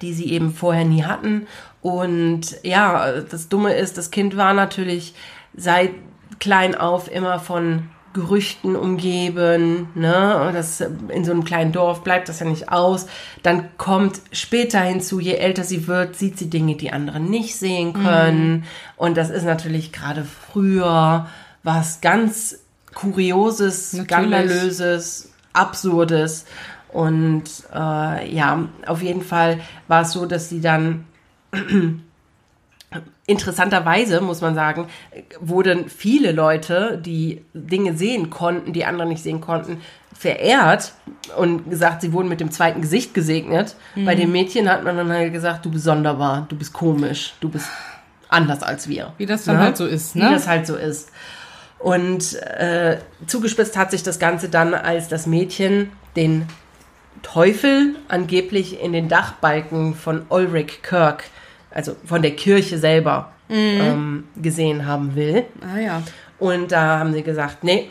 [0.00, 1.46] die sie eben vorher nie hatten.
[1.82, 5.14] Und ja, das Dumme ist, das Kind war natürlich
[5.54, 5.90] seit
[6.38, 10.42] klein auf immer von Gerüchten umgeben, ne?
[10.42, 13.06] Und Das in so einem kleinen Dorf bleibt das ja nicht aus.
[13.44, 17.92] Dann kommt später hinzu, je älter sie wird, sieht sie Dinge, die andere nicht sehen
[17.92, 18.50] können.
[18.50, 18.62] Mhm.
[18.96, 21.28] Und das ist natürlich gerade früher
[21.62, 22.58] was ganz
[22.94, 23.92] Kurioses.
[23.92, 26.46] Skandalöses, Absurdes.
[26.88, 31.04] Und äh, ja, auf jeden Fall war es so, dass sie dann
[33.26, 34.86] interessanterweise, muss man sagen,
[35.38, 39.80] wurden viele Leute, die Dinge sehen konnten, die andere nicht sehen konnten,
[40.12, 40.92] verehrt
[41.36, 43.76] und gesagt, sie wurden mit dem zweiten Gesicht gesegnet.
[43.94, 44.04] Mhm.
[44.04, 47.48] Bei den Mädchen hat man dann halt gesagt, du bist sonderbar, du bist komisch, du
[47.48, 47.68] bist
[48.28, 49.12] anders als wir.
[49.18, 49.62] Wie das dann ja?
[49.62, 50.28] halt so ist, ne?
[50.28, 51.10] Wie das halt so ist.
[51.78, 56.46] Und äh, zugespitzt hat sich das Ganze dann, als das Mädchen den
[57.22, 61.24] Teufel angeblich in den Dachbalken von Ulrich Kirk
[61.70, 63.54] also von der Kirche selber mhm.
[63.56, 65.44] ähm, gesehen haben will.
[65.60, 66.02] Ah ja.
[66.38, 67.88] Und da haben sie gesagt, nee,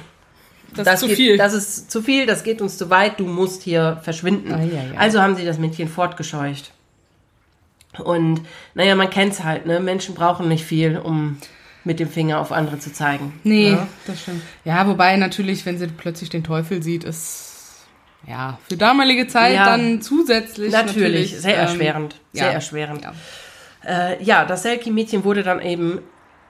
[0.76, 1.38] das, das, ist zu geht, viel.
[1.38, 4.54] das ist zu viel, das geht uns zu weit, du musst hier verschwinden.
[4.54, 5.00] Ah, ja, ja.
[5.00, 6.72] Also haben sie das Mädchen fortgescheucht.
[7.98, 8.42] Und
[8.76, 9.80] naja, man kennt es halt, ne?
[9.80, 11.38] Menschen brauchen nicht viel, um
[11.84, 13.40] mit dem Finger auf andere zu zeigen.
[13.44, 13.88] Nee, ja?
[14.06, 14.44] das stimmt.
[14.64, 17.86] Ja, wobei natürlich, wenn sie plötzlich den Teufel sieht, ist
[18.28, 20.72] ja für damalige Zeit dann zusätzlich.
[20.72, 22.16] Natürlich, natürlich sehr ähm, erschwerend.
[22.34, 23.06] Sehr erschwerend.
[23.84, 24.10] Ja.
[24.10, 26.00] Äh, ja, das Selkie-Mädchen wurde dann eben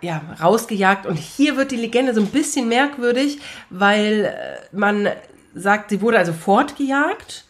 [0.02, 1.06] ja, rausgejagt.
[1.06, 5.10] Und hier wird die Legende so ein bisschen merkwürdig, weil äh, man
[5.54, 7.46] sagt, sie wurde also fortgejagt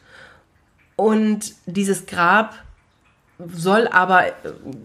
[0.96, 2.56] und dieses Grab
[3.38, 4.32] soll aber äh,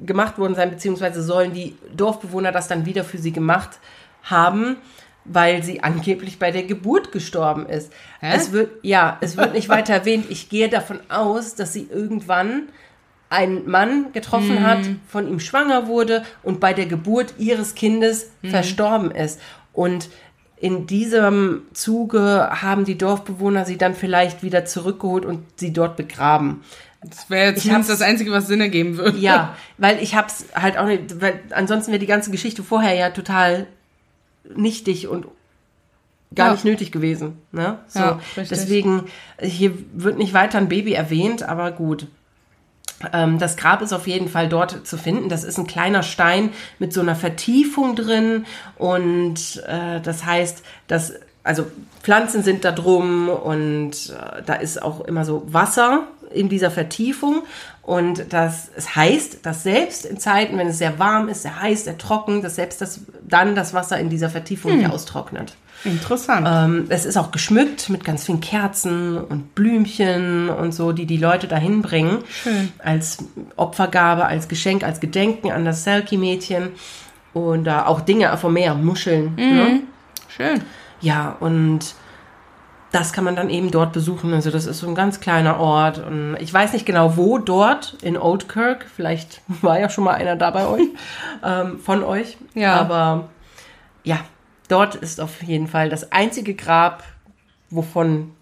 [0.04, 3.78] gemacht worden sein, beziehungsweise sollen die Dorfbewohner das dann wieder für sie gemacht
[4.22, 4.76] haben,
[5.24, 7.92] weil sie angeblich bei der Geburt gestorben ist.
[8.20, 8.32] Hä?
[8.36, 10.26] Es wird, ja, es wird nicht weiter erwähnt.
[10.28, 12.68] Ich gehe davon aus, dass sie irgendwann
[13.34, 14.66] einen Mann getroffen mhm.
[14.66, 18.50] hat, von ihm schwanger wurde und bei der Geburt ihres Kindes mhm.
[18.50, 19.40] verstorben ist.
[19.72, 20.08] Und
[20.56, 26.62] in diesem Zuge haben die Dorfbewohner sie dann vielleicht wieder zurückgeholt und sie dort begraben.
[27.02, 29.18] Das wäre zumindest das Einzige, was Sinn ergeben würde.
[29.18, 33.10] Ja, weil ich hab's halt auch nicht, weil ansonsten wäre die ganze Geschichte vorher ja
[33.10, 33.66] total
[34.56, 35.26] nichtig und
[36.34, 36.52] gar ja.
[36.52, 37.38] nicht nötig gewesen.
[37.52, 37.78] Ne?
[37.88, 39.04] So, ja, deswegen,
[39.40, 42.06] hier wird nicht weiter ein Baby erwähnt, aber gut.
[43.12, 45.28] Ähm, das Grab ist auf jeden Fall dort zu finden.
[45.28, 51.14] Das ist ein kleiner Stein mit so einer Vertiefung drin und äh, das heißt, dass
[51.42, 51.66] also
[52.02, 57.42] Pflanzen sind da drum und äh, da ist auch immer so Wasser in dieser Vertiefung
[57.82, 61.84] und das es heißt, dass selbst in Zeiten, wenn es sehr warm ist, sehr heiß,
[61.84, 64.78] sehr trocken, dass selbst das dann das Wasser in dieser Vertiefung hm.
[64.78, 65.54] nicht austrocknet.
[65.84, 66.46] Interessant.
[66.50, 71.16] Ähm, es ist auch geschmückt mit ganz vielen Kerzen und Blümchen und so, die die
[71.16, 72.24] Leute dahin bringen.
[72.28, 72.72] Schön.
[72.78, 73.18] Als
[73.56, 76.70] Opfergabe, als Geschenk, als Gedenken an das Selkie-Mädchen.
[77.32, 79.32] Und äh, auch Dinge vom Meer, Muscheln.
[79.36, 79.36] Mhm.
[79.36, 79.80] Ne?
[80.28, 80.62] Schön.
[81.00, 81.94] Ja, und
[82.94, 84.32] das kann man dann eben dort besuchen.
[84.32, 85.98] Also das ist so ein ganz kleiner Ort.
[85.98, 88.86] Und ich weiß nicht genau, wo dort in Old Kirk.
[88.94, 90.86] Vielleicht war ja schon mal einer da bei euch,
[91.44, 92.38] ähm, von euch.
[92.54, 92.76] Ja.
[92.76, 93.28] Aber
[94.04, 94.20] ja,
[94.68, 97.04] dort ist auf jeden Fall das einzige Grab,
[97.70, 98.32] wovon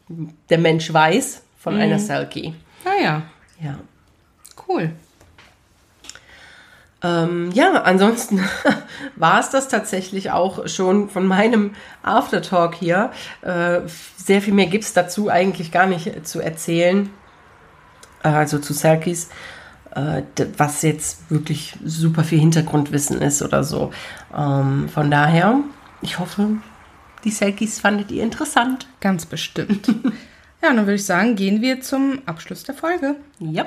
[0.48, 1.80] der Mensch weiß, von mhm.
[1.80, 2.54] einer Selkie.
[2.84, 3.22] Ah ja.
[3.60, 3.78] Ja.
[4.68, 4.92] Cool.
[7.04, 8.40] Ähm, ja, ansonsten
[9.16, 13.10] war es das tatsächlich auch schon von meinem Aftertalk hier.
[13.42, 13.80] Äh,
[14.16, 17.10] sehr viel mehr gibt es dazu eigentlich gar nicht zu erzählen.
[18.22, 19.30] Äh, also zu Selkies,
[19.94, 20.22] äh,
[20.56, 23.90] was jetzt wirklich super viel Hintergrundwissen ist oder so.
[24.36, 25.58] Ähm, von daher
[26.02, 26.56] ich hoffe,
[27.24, 28.88] die Selkies fandet ihr interessant.
[29.00, 29.86] Ganz bestimmt.
[30.62, 33.16] ja, dann würde ich sagen, gehen wir zum Abschluss der Folge.
[33.38, 33.66] Ja.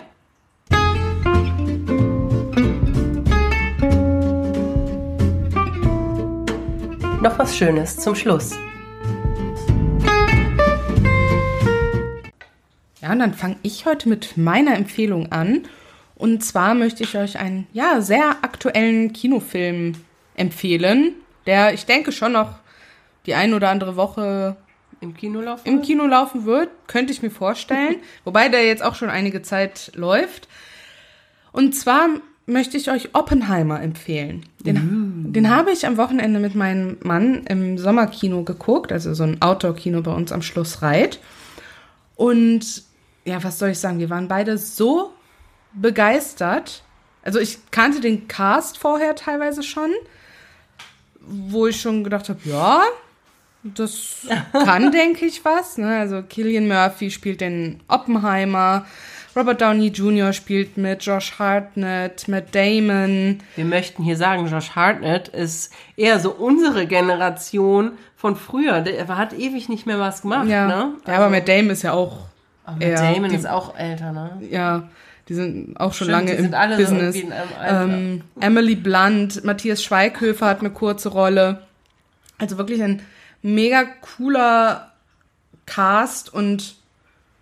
[7.22, 8.52] Noch was Schönes zum Schluss.
[13.02, 15.64] Ja, und dann fange ich heute mit meiner Empfehlung an.
[16.16, 19.94] Und zwar möchte ich euch einen ja, sehr aktuellen Kinofilm
[20.36, 21.16] empfehlen,
[21.46, 22.60] der, ich denke, schon noch
[23.26, 24.56] die ein oder andere Woche
[25.02, 26.70] im Kino laufen, im Kino laufen wird.
[26.88, 27.98] Könnte ich mir vorstellen.
[28.24, 30.48] Wobei der jetzt auch schon einige Zeit läuft.
[31.52, 32.10] Und zwar
[32.46, 34.46] möchte ich euch Oppenheimer empfehlen.
[34.60, 35.34] Den, mm.
[35.34, 40.02] den habe ich am Wochenende mit meinem Mann im Sommerkino geguckt, also so ein Outdoor-Kino
[40.02, 41.20] bei uns am Schloss Reit.
[42.16, 42.84] Und
[43.26, 44.00] ja, was soll ich sagen?
[44.00, 45.12] Wir waren beide so
[45.74, 46.84] begeistert.
[47.24, 49.92] Also ich kannte den Cast vorher teilweise schon
[51.28, 52.82] wo ich schon gedacht habe, ja,
[53.64, 55.78] das kann, denke ich, was.
[55.78, 55.98] Ne?
[56.00, 58.86] Also Killian Murphy spielt den Oppenheimer
[59.38, 60.32] Robert Downey Jr.
[60.32, 63.40] spielt mit, Josh Hartnett, Matt Damon.
[63.58, 68.80] Wir möchten hier sagen, Josh Hartnett ist eher so unsere Generation von früher.
[68.80, 70.94] Der hat ewig nicht mehr was gemacht, Ja, ne?
[71.06, 72.20] ja aber Matt Damon ist ja auch,
[72.64, 74.42] Aber eher Damon die- ist auch älter, ne?
[74.50, 74.88] ja,
[75.28, 77.18] die sind auch schon Stimmt, lange die im Business.
[77.64, 81.64] ähm, Emily Blunt, Matthias Schweighöfer hat eine kurze Rolle.
[82.38, 83.02] Also wirklich ein
[83.42, 83.86] mega
[84.18, 84.92] cooler
[85.66, 86.76] Cast und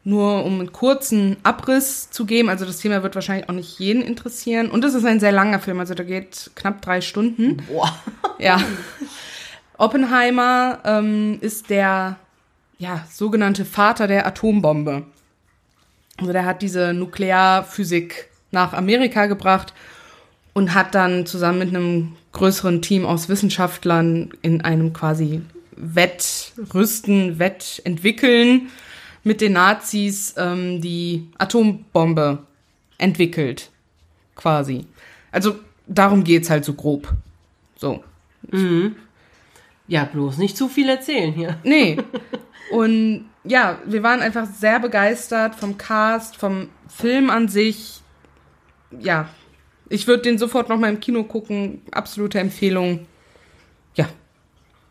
[0.05, 4.01] nur um einen kurzen Abriss zu geben, also das Thema wird wahrscheinlich auch nicht jeden
[4.01, 4.69] interessieren.
[4.69, 7.63] Und es ist ein sehr langer Film, also der geht knapp drei Stunden.
[7.67, 7.97] Boah.
[8.37, 8.61] Ja.
[9.77, 12.17] Oppenheimer ähm, ist der
[12.77, 15.03] ja, sogenannte Vater der Atombombe.
[16.17, 19.73] Also der hat diese Nuklearphysik nach Amerika gebracht
[20.53, 25.41] und hat dann zusammen mit einem größeren Team aus Wissenschaftlern in einem quasi
[25.75, 28.69] Wettrüsten, Wettentwickeln
[29.23, 32.39] mit den Nazis ähm, die Atombombe
[32.97, 33.69] entwickelt.
[34.35, 34.85] Quasi.
[35.31, 35.55] Also
[35.87, 37.11] darum geht's halt so grob.
[37.75, 38.03] So.
[39.87, 41.57] Ja, bloß nicht zu viel erzählen hier.
[41.63, 41.97] Nee.
[42.71, 48.01] Und ja, wir waren einfach sehr begeistert vom Cast, vom Film an sich.
[48.99, 49.29] Ja,
[49.89, 51.81] ich würde den sofort noch mal im Kino gucken.
[51.91, 53.05] Absolute Empfehlung.
[53.95, 54.07] Ja.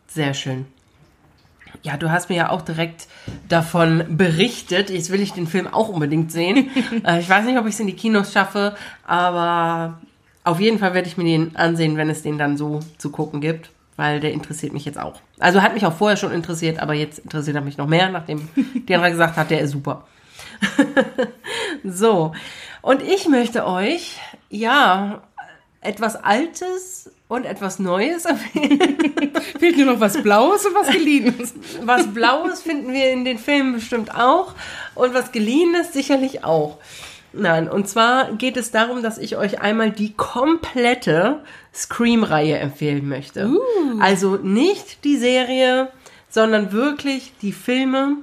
[0.06, 0.66] Sehr schön.
[1.82, 3.08] Ja, du hast mir ja auch direkt
[3.48, 4.90] davon berichtet.
[4.90, 6.70] Jetzt will ich den Film auch unbedingt sehen.
[7.04, 10.00] äh, ich weiß nicht, ob ich es in die Kinos schaffe, aber
[10.44, 13.40] auf jeden Fall werde ich mir den ansehen, wenn es den dann so zu gucken
[13.40, 15.20] gibt, weil der interessiert mich jetzt auch.
[15.38, 18.48] Also hat mich auch vorher schon interessiert, aber jetzt interessiert er mich noch mehr, nachdem
[18.88, 20.06] Diana gesagt hat, der ist super.
[21.84, 22.32] so,
[22.80, 24.18] und ich möchte euch,
[24.50, 25.22] ja,
[25.80, 29.32] etwas Altes und etwas Neues empfehlen.
[29.58, 31.54] Fehlt nur noch was Blaues und was Geliehenes.
[31.82, 34.54] Was Blaues finden wir in den Filmen bestimmt auch
[34.94, 36.78] und was Geliehenes sicherlich auch.
[37.32, 41.40] Nein, und zwar geht es darum, dass ich euch einmal die komplette
[41.74, 43.50] Scream-Reihe empfehlen möchte.
[44.00, 45.88] Also nicht die Serie,
[46.28, 48.16] sondern wirklich die Filme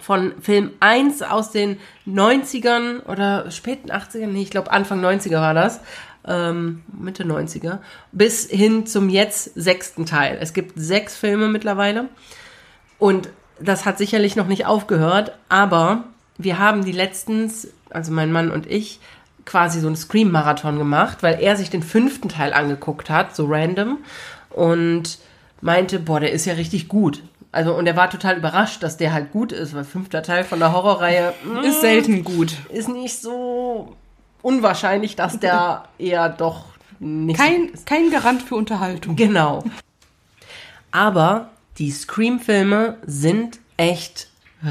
[0.00, 5.54] von Film 1 aus den 90ern oder späten 80ern, nee, ich glaube Anfang 90er war
[5.54, 5.80] das,
[6.26, 7.78] ähm, Mitte 90er,
[8.12, 10.38] bis hin zum jetzt sechsten Teil.
[10.40, 12.08] Es gibt sechs Filme mittlerweile
[12.98, 16.04] und das hat sicherlich noch nicht aufgehört, aber
[16.36, 19.00] wir haben die letztens, also mein Mann und ich,
[19.44, 23.98] quasi so einen Scream-Marathon gemacht, weil er sich den fünften Teil angeguckt hat, so random,
[24.50, 25.18] und
[25.60, 27.22] meinte, boah, der ist ja richtig gut.
[27.52, 30.58] Also, und er war total überrascht, dass der halt gut ist, weil fünfter Teil von
[30.58, 32.54] der Horrorreihe mm, Ist selten gut.
[32.70, 33.96] ist nicht so
[34.42, 36.66] unwahrscheinlich, dass der eher doch
[36.98, 39.16] nicht so Kein, kein Garant für Unterhaltung.
[39.16, 39.64] Genau.
[40.90, 44.28] Aber die Scream-Filme sind echt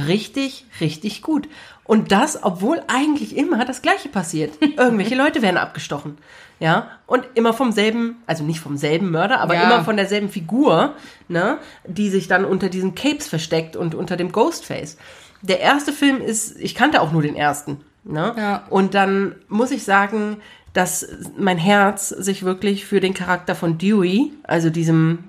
[0.08, 1.48] richtig, richtig gut.
[1.86, 4.54] Und das, obwohl eigentlich immer das Gleiche passiert.
[4.78, 6.18] Irgendwelche Leute werden abgestochen.
[6.60, 9.64] Ja, und immer vom selben, also nicht vom selben Mörder, aber Ja.
[9.64, 10.94] immer von derselben Figur,
[11.28, 14.98] ne, die sich dann unter diesen Capes versteckt und unter dem Ghostface.
[15.42, 18.34] Der erste Film ist, ich kannte auch nur den ersten, ne?
[18.38, 18.64] Ja.
[18.70, 20.38] Und dann muss ich sagen,
[20.72, 21.06] dass
[21.38, 25.26] mein Herz sich wirklich für den Charakter von Dewey, also diesem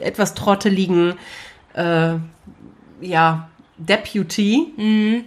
[0.00, 1.14] etwas trotteligen,
[1.74, 2.14] äh,
[3.02, 5.24] ja, Deputy,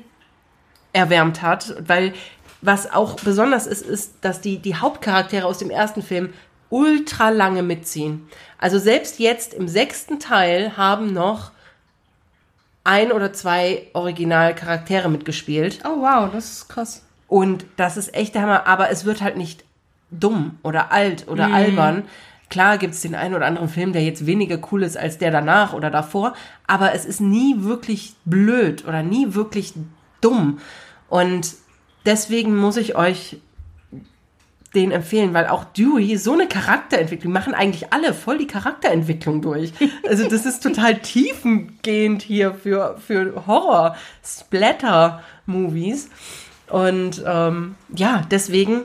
[0.93, 2.13] erwärmt hat, weil
[2.61, 6.33] was auch besonders ist, ist, dass die, die Hauptcharaktere aus dem ersten Film
[6.69, 8.27] ultra lange mitziehen.
[8.57, 11.51] Also selbst jetzt im sechsten Teil haben noch
[12.83, 15.79] ein oder zwei Originalcharaktere mitgespielt.
[15.85, 17.03] Oh wow, das ist krass.
[17.27, 19.63] Und das ist echt der Hammer, aber es wird halt nicht
[20.11, 22.03] dumm oder alt oder albern.
[22.49, 25.29] Klar gibt es den einen oder anderen Film, der jetzt weniger cool ist als der
[25.29, 26.33] danach oder davor,
[26.65, 29.73] aber es ist nie wirklich blöd oder nie wirklich
[30.21, 30.59] dumm.
[31.09, 31.55] Und
[32.05, 33.41] deswegen muss ich euch
[34.75, 39.73] den empfehlen, weil auch Dewey so eine Charakterentwicklung, machen eigentlich alle voll die Charakterentwicklung durch.
[40.07, 46.09] Also das ist total tiefengehend hier für, für Horror-Splatter-Movies.
[46.67, 48.81] Und ähm, ja, deswegen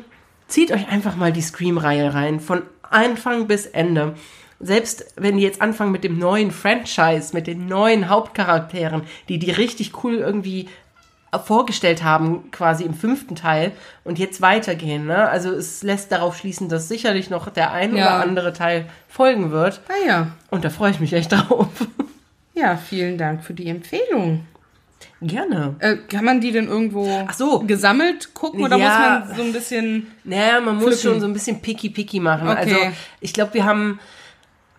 [0.49, 4.15] zieht euch einfach mal die Scream-Reihe rein, von Anfang bis Ende.
[4.61, 9.51] Selbst wenn die jetzt anfangen mit dem neuen Franchise, mit den neuen Hauptcharakteren, die die
[9.51, 10.71] richtig cool irgendwie
[11.39, 13.73] vorgestellt haben, quasi im fünften Teil
[14.05, 15.07] und jetzt weitergehen.
[15.07, 15.29] Ne?
[15.29, 18.05] Also es lässt darauf schließen, dass sicherlich noch der ein Ja.
[18.07, 19.81] oder andere Teil folgen wird.
[19.89, 20.27] Ah ja.
[20.51, 21.69] Und da freue ich mich echt drauf.
[22.57, 24.47] Ja, vielen Dank für die Empfehlung.
[25.21, 25.75] Gerne.
[25.81, 27.59] Äh, kann man die denn irgendwo Ach so.
[27.61, 29.19] gesammelt gucken oder Ja.
[29.19, 30.07] muss man so ein bisschen.
[30.23, 31.03] Naja, man muss Pflücken.
[31.15, 32.47] schon so ein bisschen picky-picky machen.
[32.49, 32.59] Okay.
[32.61, 32.77] Also
[33.21, 33.99] ich glaube, wir haben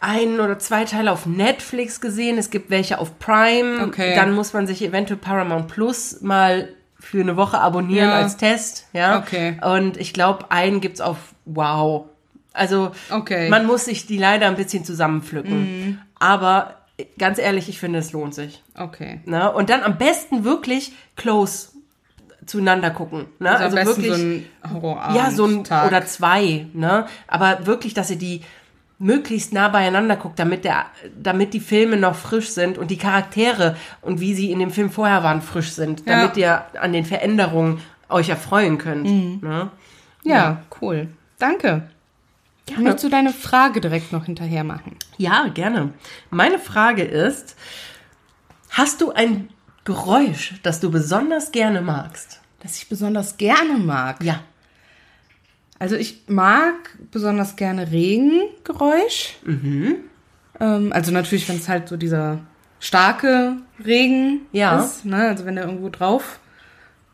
[0.06, 2.38] ein oder zwei Teile auf Netflix gesehen.
[2.38, 3.84] Es gibt welche auf Prime.
[3.88, 4.16] Okay.
[4.16, 8.16] Dann muss man sich eventuell Paramount Plus mal für eine Woche abonnieren Ja.
[8.16, 9.20] als Test, ja.
[9.20, 9.58] Okay.
[9.62, 12.06] Und ich glaube, einen gibt's auf Wow.
[12.54, 13.46] Also Okay.
[13.46, 13.50] Mhm.
[13.52, 16.02] man muss sich die leider ein bisschen zusammenpflücken.
[16.20, 16.76] Aber
[17.20, 18.64] ganz ehrlich, ich finde, es lohnt sich.
[18.78, 19.20] Okay.
[19.26, 19.52] Ne?
[19.52, 21.70] Und dann am besten wirklich close
[22.46, 23.26] zueinander gucken.
[23.40, 23.50] Ne?
[23.52, 24.08] Also, Also, wirklich.
[24.08, 25.18] so ein Horrorabend.
[25.18, 25.88] ja, so ein Tag.
[25.88, 27.08] oder zwei, ne?
[27.28, 28.42] Aber wirklich, dass ihr die
[28.98, 30.86] möglichst nah beieinander guckt, damit der,
[31.22, 34.90] damit die Filme noch frisch sind und die Charaktere und wie sie in dem Film
[34.90, 36.20] vorher waren frisch sind, Ja.
[36.22, 39.06] damit ihr an den Veränderungen euch erfreuen könnt.
[39.06, 39.40] Mhm.
[39.42, 39.70] Ne?
[40.24, 41.10] Ja, cool.
[41.40, 41.90] Danke.
[42.78, 44.96] Möchtest du deine Frage direkt noch hinterher machen?
[45.18, 45.94] Ja, gerne.
[46.32, 47.56] Meine Frage ist,
[48.72, 49.50] hast du ein
[49.84, 52.42] Geräusch, das du besonders gerne magst?
[52.64, 54.24] Das ich besonders gerne mag.
[54.24, 54.40] Ja.
[55.80, 56.74] Also ich mag
[57.12, 59.36] besonders gerne Regengeräusch.
[60.60, 62.40] Ähm, also natürlich, wenn es halt so dieser
[62.80, 64.80] starke Regen Ja.
[64.80, 65.06] ist.
[65.06, 65.28] Ne?
[65.28, 66.40] Also wenn der irgendwo drauf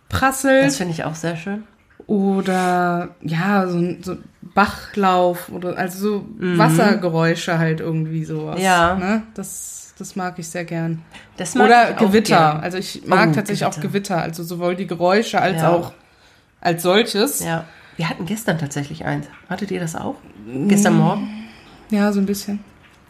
[0.09, 0.65] prasselt.
[0.65, 1.63] Das finde ich auch sehr schön.
[2.07, 8.57] Oder ja, so ein so Bachlauf oder also so Wassergeräusche halt irgendwie sowas.
[8.57, 8.63] Mhm.
[8.63, 8.95] Ja.
[8.95, 9.23] Ne?
[9.33, 11.01] Das, das mag ich sehr gern.
[11.37, 12.35] Das mag Oder ich auch Gewitter.
[12.37, 12.59] gern.
[12.59, 13.87] Also ich mag Oh, tatsächlich auch Gewitter.
[13.87, 14.21] Gewitter.
[14.21, 15.69] Also sowohl die Geräusche als Ja.
[15.69, 15.93] auch
[16.59, 17.43] als solches.
[17.43, 17.65] Ja.
[18.01, 19.27] Wir hatten gestern tatsächlich eins.
[19.47, 20.15] Hattet ihr das auch?
[20.67, 21.29] Gestern Morgen?
[21.91, 22.57] Ja, so ein bisschen.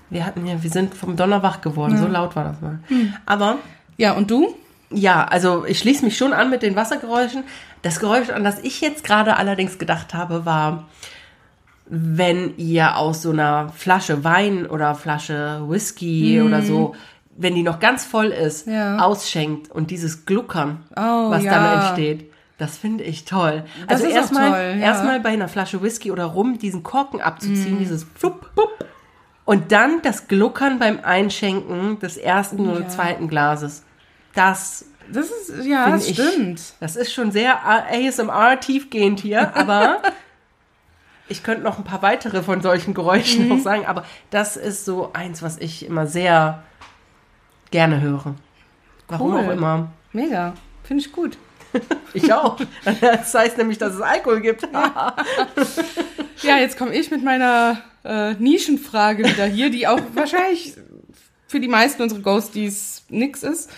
[0.10, 1.98] Wir hatten ja, wir sind vom Donner wach geworden.
[1.98, 2.80] So laut war das mal.
[3.26, 3.60] Aber
[3.96, 4.54] Ja, und du?
[4.90, 7.46] ja, also ich schließe mich schon an mit den Wassergeräuschen.
[7.84, 10.90] Das Geräusch, an das ich jetzt gerade allerdings gedacht habe, war,
[11.86, 16.96] wenn ihr aus so einer Flasche Wein oder Flasche Whisky oder so,
[17.38, 18.98] wenn die noch ganz voll ist, Ja.
[18.98, 21.52] ausschenkt und dieses Gluckern, Oh, was ja.
[21.54, 22.30] dann entsteht.
[22.62, 23.64] Das finde ich toll.
[23.88, 24.86] Das also erstmal ja.
[24.86, 28.86] erstmal bei einer Flasche Whisky oder Rum diesen Korken abzuziehen, dieses flupp, flupp,
[29.46, 32.88] und dann das Gluckern beim Einschenken des ersten oder Ja.
[32.88, 33.84] zweiten Glases.
[34.36, 36.62] Das, Das ist, ja, das ich- stimmt.
[36.80, 39.98] das ist schon sehr ASMR tiefgehend hier, aber
[41.28, 43.50] ich könnte noch ein paar weitere von solchen Geräuschen Mhm.
[43.56, 46.62] noch sagen, aber das ist so eins, was ich immer sehr
[47.72, 48.36] gerne höre.
[49.08, 49.40] Warum Cool.
[49.46, 49.88] auch immer.
[50.14, 50.54] Mega.
[50.84, 51.40] Finde ich gut.
[52.14, 52.58] Ich auch.
[53.00, 54.68] Das heißt nämlich, dass es Alkohol gibt.
[54.74, 60.74] Ja, jetzt komme ich mit meiner äh, Nischenfrage wieder hier, die auch wahrscheinlich
[61.48, 63.70] für die meisten unserer Ghosties nix ist.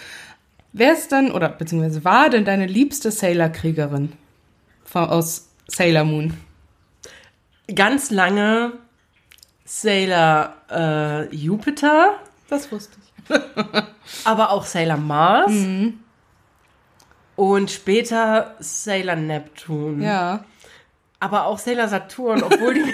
[0.71, 4.13] Wer ist denn, oder beziehungsweise war denn deine liebste Sailor-Kriegerin
[4.93, 6.33] aus Sailor Moon?
[7.73, 8.73] Ganz lange
[9.65, 12.15] Sailor äh, Jupiter,
[12.49, 12.97] Das wusste
[13.29, 13.35] ich.
[14.25, 15.51] aber auch Sailor Mars.
[17.35, 20.01] Und später Sailor Neptun.
[20.01, 20.45] Ja.
[21.19, 22.93] Aber auch Sailor Saturn, obwohl die.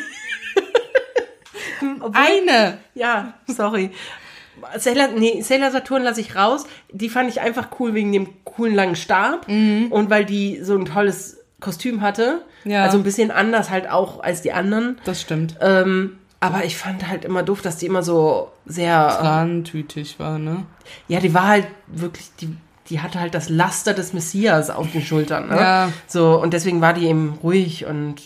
[2.00, 2.78] obwohl, Eine!
[2.94, 3.92] Ja, sorry.
[4.78, 6.66] Sailor, nee, Sailor Saturn lasse ich raus.
[6.92, 10.86] Die fand ich einfach cool wegen dem coolen langen Stab und weil die so ein
[10.86, 12.44] tolles Kostüm hatte.
[12.66, 12.84] Ja.
[12.84, 15.00] Also ein bisschen anders halt auch als die anderen.
[15.06, 15.56] Das stimmt.
[15.62, 19.18] Ähm, aber ich fand halt immer doof, dass die immer so sehr.
[19.20, 20.66] Trantütig war, ne?
[21.08, 22.56] Ja, die war halt wirklich, die,
[22.90, 25.50] die hatte halt das Laster des Messias auf den Schultern.
[25.50, 25.56] Ne?
[25.56, 25.92] Ja.
[26.08, 28.22] So, und deswegen war die eben ruhig und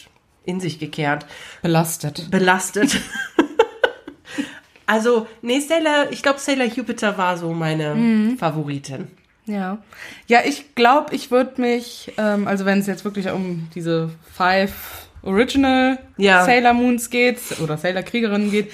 [0.45, 1.25] in sich gekehrt.
[1.61, 2.29] Belastet.
[2.31, 2.97] Belastet.
[4.85, 8.37] also, nee, Sailor, ich glaube, Sailor Jupiter war so meine Mhm.
[8.37, 9.07] Favoritin.
[9.45, 9.79] Ja.
[10.27, 14.73] Ja, ich glaube, ich würde mich, ähm, also wenn es jetzt wirklich um diese Five
[15.21, 16.43] Original Ja.
[16.45, 18.71] Sailor Moons geht oder Sailor Kriegerinnen geht,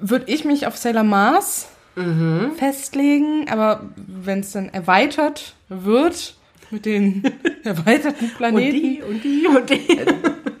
[0.00, 2.52] würde ich mich auf Sailor Mars Mhm.
[2.56, 3.46] festlegen.
[3.50, 6.34] Aber wenn es dann erweitert wird
[6.70, 7.22] mit den
[7.64, 9.98] erweiterten Und Planeten, die, und die, und die.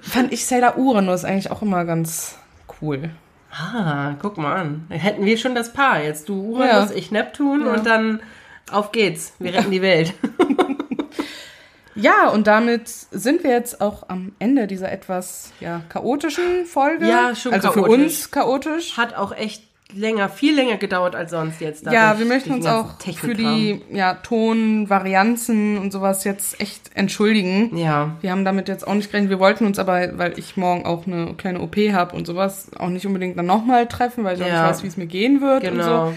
[0.00, 2.38] fand ich Sailor Uranus eigentlich auch immer ganz
[2.80, 3.10] cool.
[3.50, 4.86] Ah, guck mal an.
[4.88, 6.02] Dann hätten wir schon das Paar.
[6.02, 6.96] Jetzt du Uranus, Ja.
[6.96, 7.72] ich Neptun Ja.
[7.74, 8.20] und dann
[8.72, 9.32] auf geht's.
[9.38, 10.14] Wir retten die Welt.
[11.96, 17.06] Ja, und damit sind wir jetzt auch am Ende dieser etwas ja, chaotischen Folge.
[17.06, 18.04] Ja, schon Also für chaotisch.
[18.04, 18.96] uns chaotisch.
[18.96, 19.62] Hat auch echt
[19.94, 21.86] länger, viel länger gedauert als sonst jetzt.
[21.86, 27.76] Ja, wir möchten uns auch für die ja, Tonvarianzen und sowas jetzt echt entschuldigen.
[27.76, 29.30] Ja, Wir haben damit jetzt auch nicht gerechnet.
[29.30, 32.88] Wir wollten uns aber, weil ich morgen auch eine kleine OP habe und sowas, auch
[32.88, 34.62] nicht unbedingt dann nochmal treffen, weil ich auch Ja.
[34.62, 36.06] nicht weiß, wie es mir gehen wird und genau.
[36.10, 36.14] so.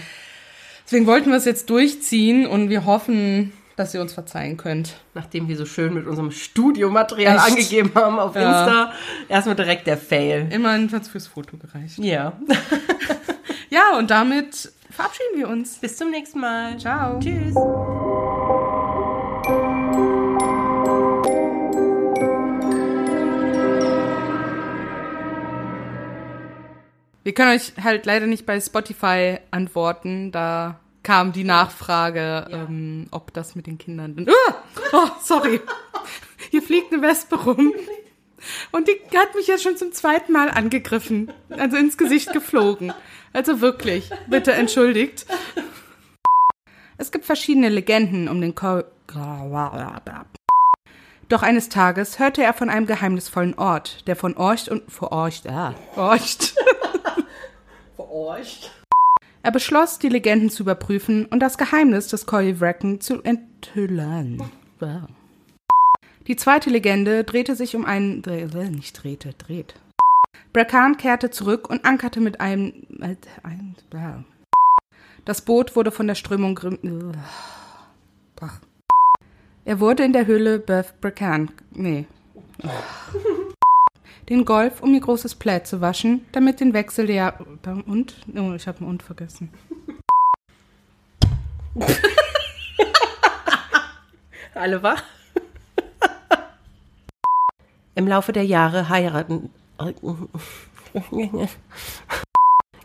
[0.84, 4.96] Deswegen wollten wir es jetzt durchziehen und wir hoffen, dass ihr uns verzeihen könnt.
[5.14, 7.46] Nachdem wir so schön mit unserem Studiomaterial Echt?
[7.46, 8.40] angegeben haben auf Ja.
[8.64, 8.92] Insta,
[9.28, 10.48] erstmal direkt der Fail.
[10.50, 11.98] Immerhin hat es fürs Foto gereicht.
[11.98, 12.32] Ja.
[13.70, 15.78] Ja, und damit verabschieden wir uns.
[15.78, 16.78] Bis zum nächsten Mal.
[16.78, 17.18] Ciao.
[17.20, 17.54] Tschüss.
[27.24, 33.34] Wir können euch halt leider nicht bei Spotify antworten, da kam die Nachfrage, ähm, ob
[33.34, 34.26] das mit den Kindern.
[34.28, 34.54] Ah!
[34.92, 35.60] Oh, sorry.
[36.50, 37.74] Hier fliegt eine Wespe rum.
[38.70, 41.32] Und die hat mich jetzt schon zum zweiten Mal angegriffen.
[41.50, 42.92] Also ins Gesicht geflogen.
[43.32, 44.10] Also wirklich.
[44.28, 45.26] Bitte entschuldigt.
[46.96, 48.82] Es gibt verschiedene Legenden um den Ko
[51.28, 55.74] Doch eines Tages hörte er von einem geheimnisvollen Ort, der von Orcht und verorcht, ah,
[55.96, 56.54] Orcht.
[57.96, 58.72] Verorcht.
[59.42, 64.42] Er beschloss, die Legenden zu überprüfen und das Geheimnis des Wrecken zu enthüllen.
[64.80, 65.02] Wow.
[66.28, 68.22] Die zweite Legende drehte sich um einen,
[68.70, 69.74] nicht drehte, dreht.
[70.52, 72.86] Bracan kehrte zurück und ankerte mit einem,
[73.42, 73.74] ein,
[75.24, 77.14] das Boot wurde von der Strömung grimm,
[79.64, 82.06] er wurde in der Höhle Beth Bracan, nee,
[84.28, 87.40] den Golf, um ihr großes Plaid zu waschen, damit den Wechsel der,
[87.86, 89.48] und, oh, ich habe ein und vergessen.
[94.54, 95.02] Alle wach?
[97.98, 99.50] Im Laufe der Jahre heiraten.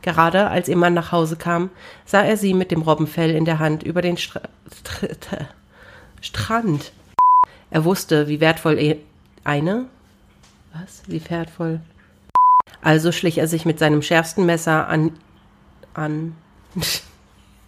[0.01, 1.69] Gerade als ihr Mann nach Hause kam,
[2.03, 4.41] sah er sie mit dem Robbenfell in der Hand über den Stra
[4.73, 5.27] St
[6.19, 6.93] Strand.
[7.69, 8.95] Er wusste, wie wertvoll er
[9.43, 9.85] eine.
[10.73, 11.03] Was?
[11.05, 11.81] Wie wertvoll?
[12.81, 15.11] Also schlich er sich mit seinem schärfsten Messer an.
[15.93, 16.35] an.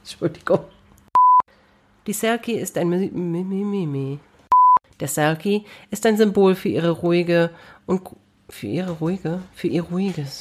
[0.02, 0.62] Entschuldigung.
[2.08, 4.20] Die Selkie ist ein Mimimi.
[5.00, 7.50] Der Selkie ist ein Symbol für ihre ruhige
[7.86, 8.02] und
[8.50, 10.40] für ihre ruhige, für ihr ruhiges,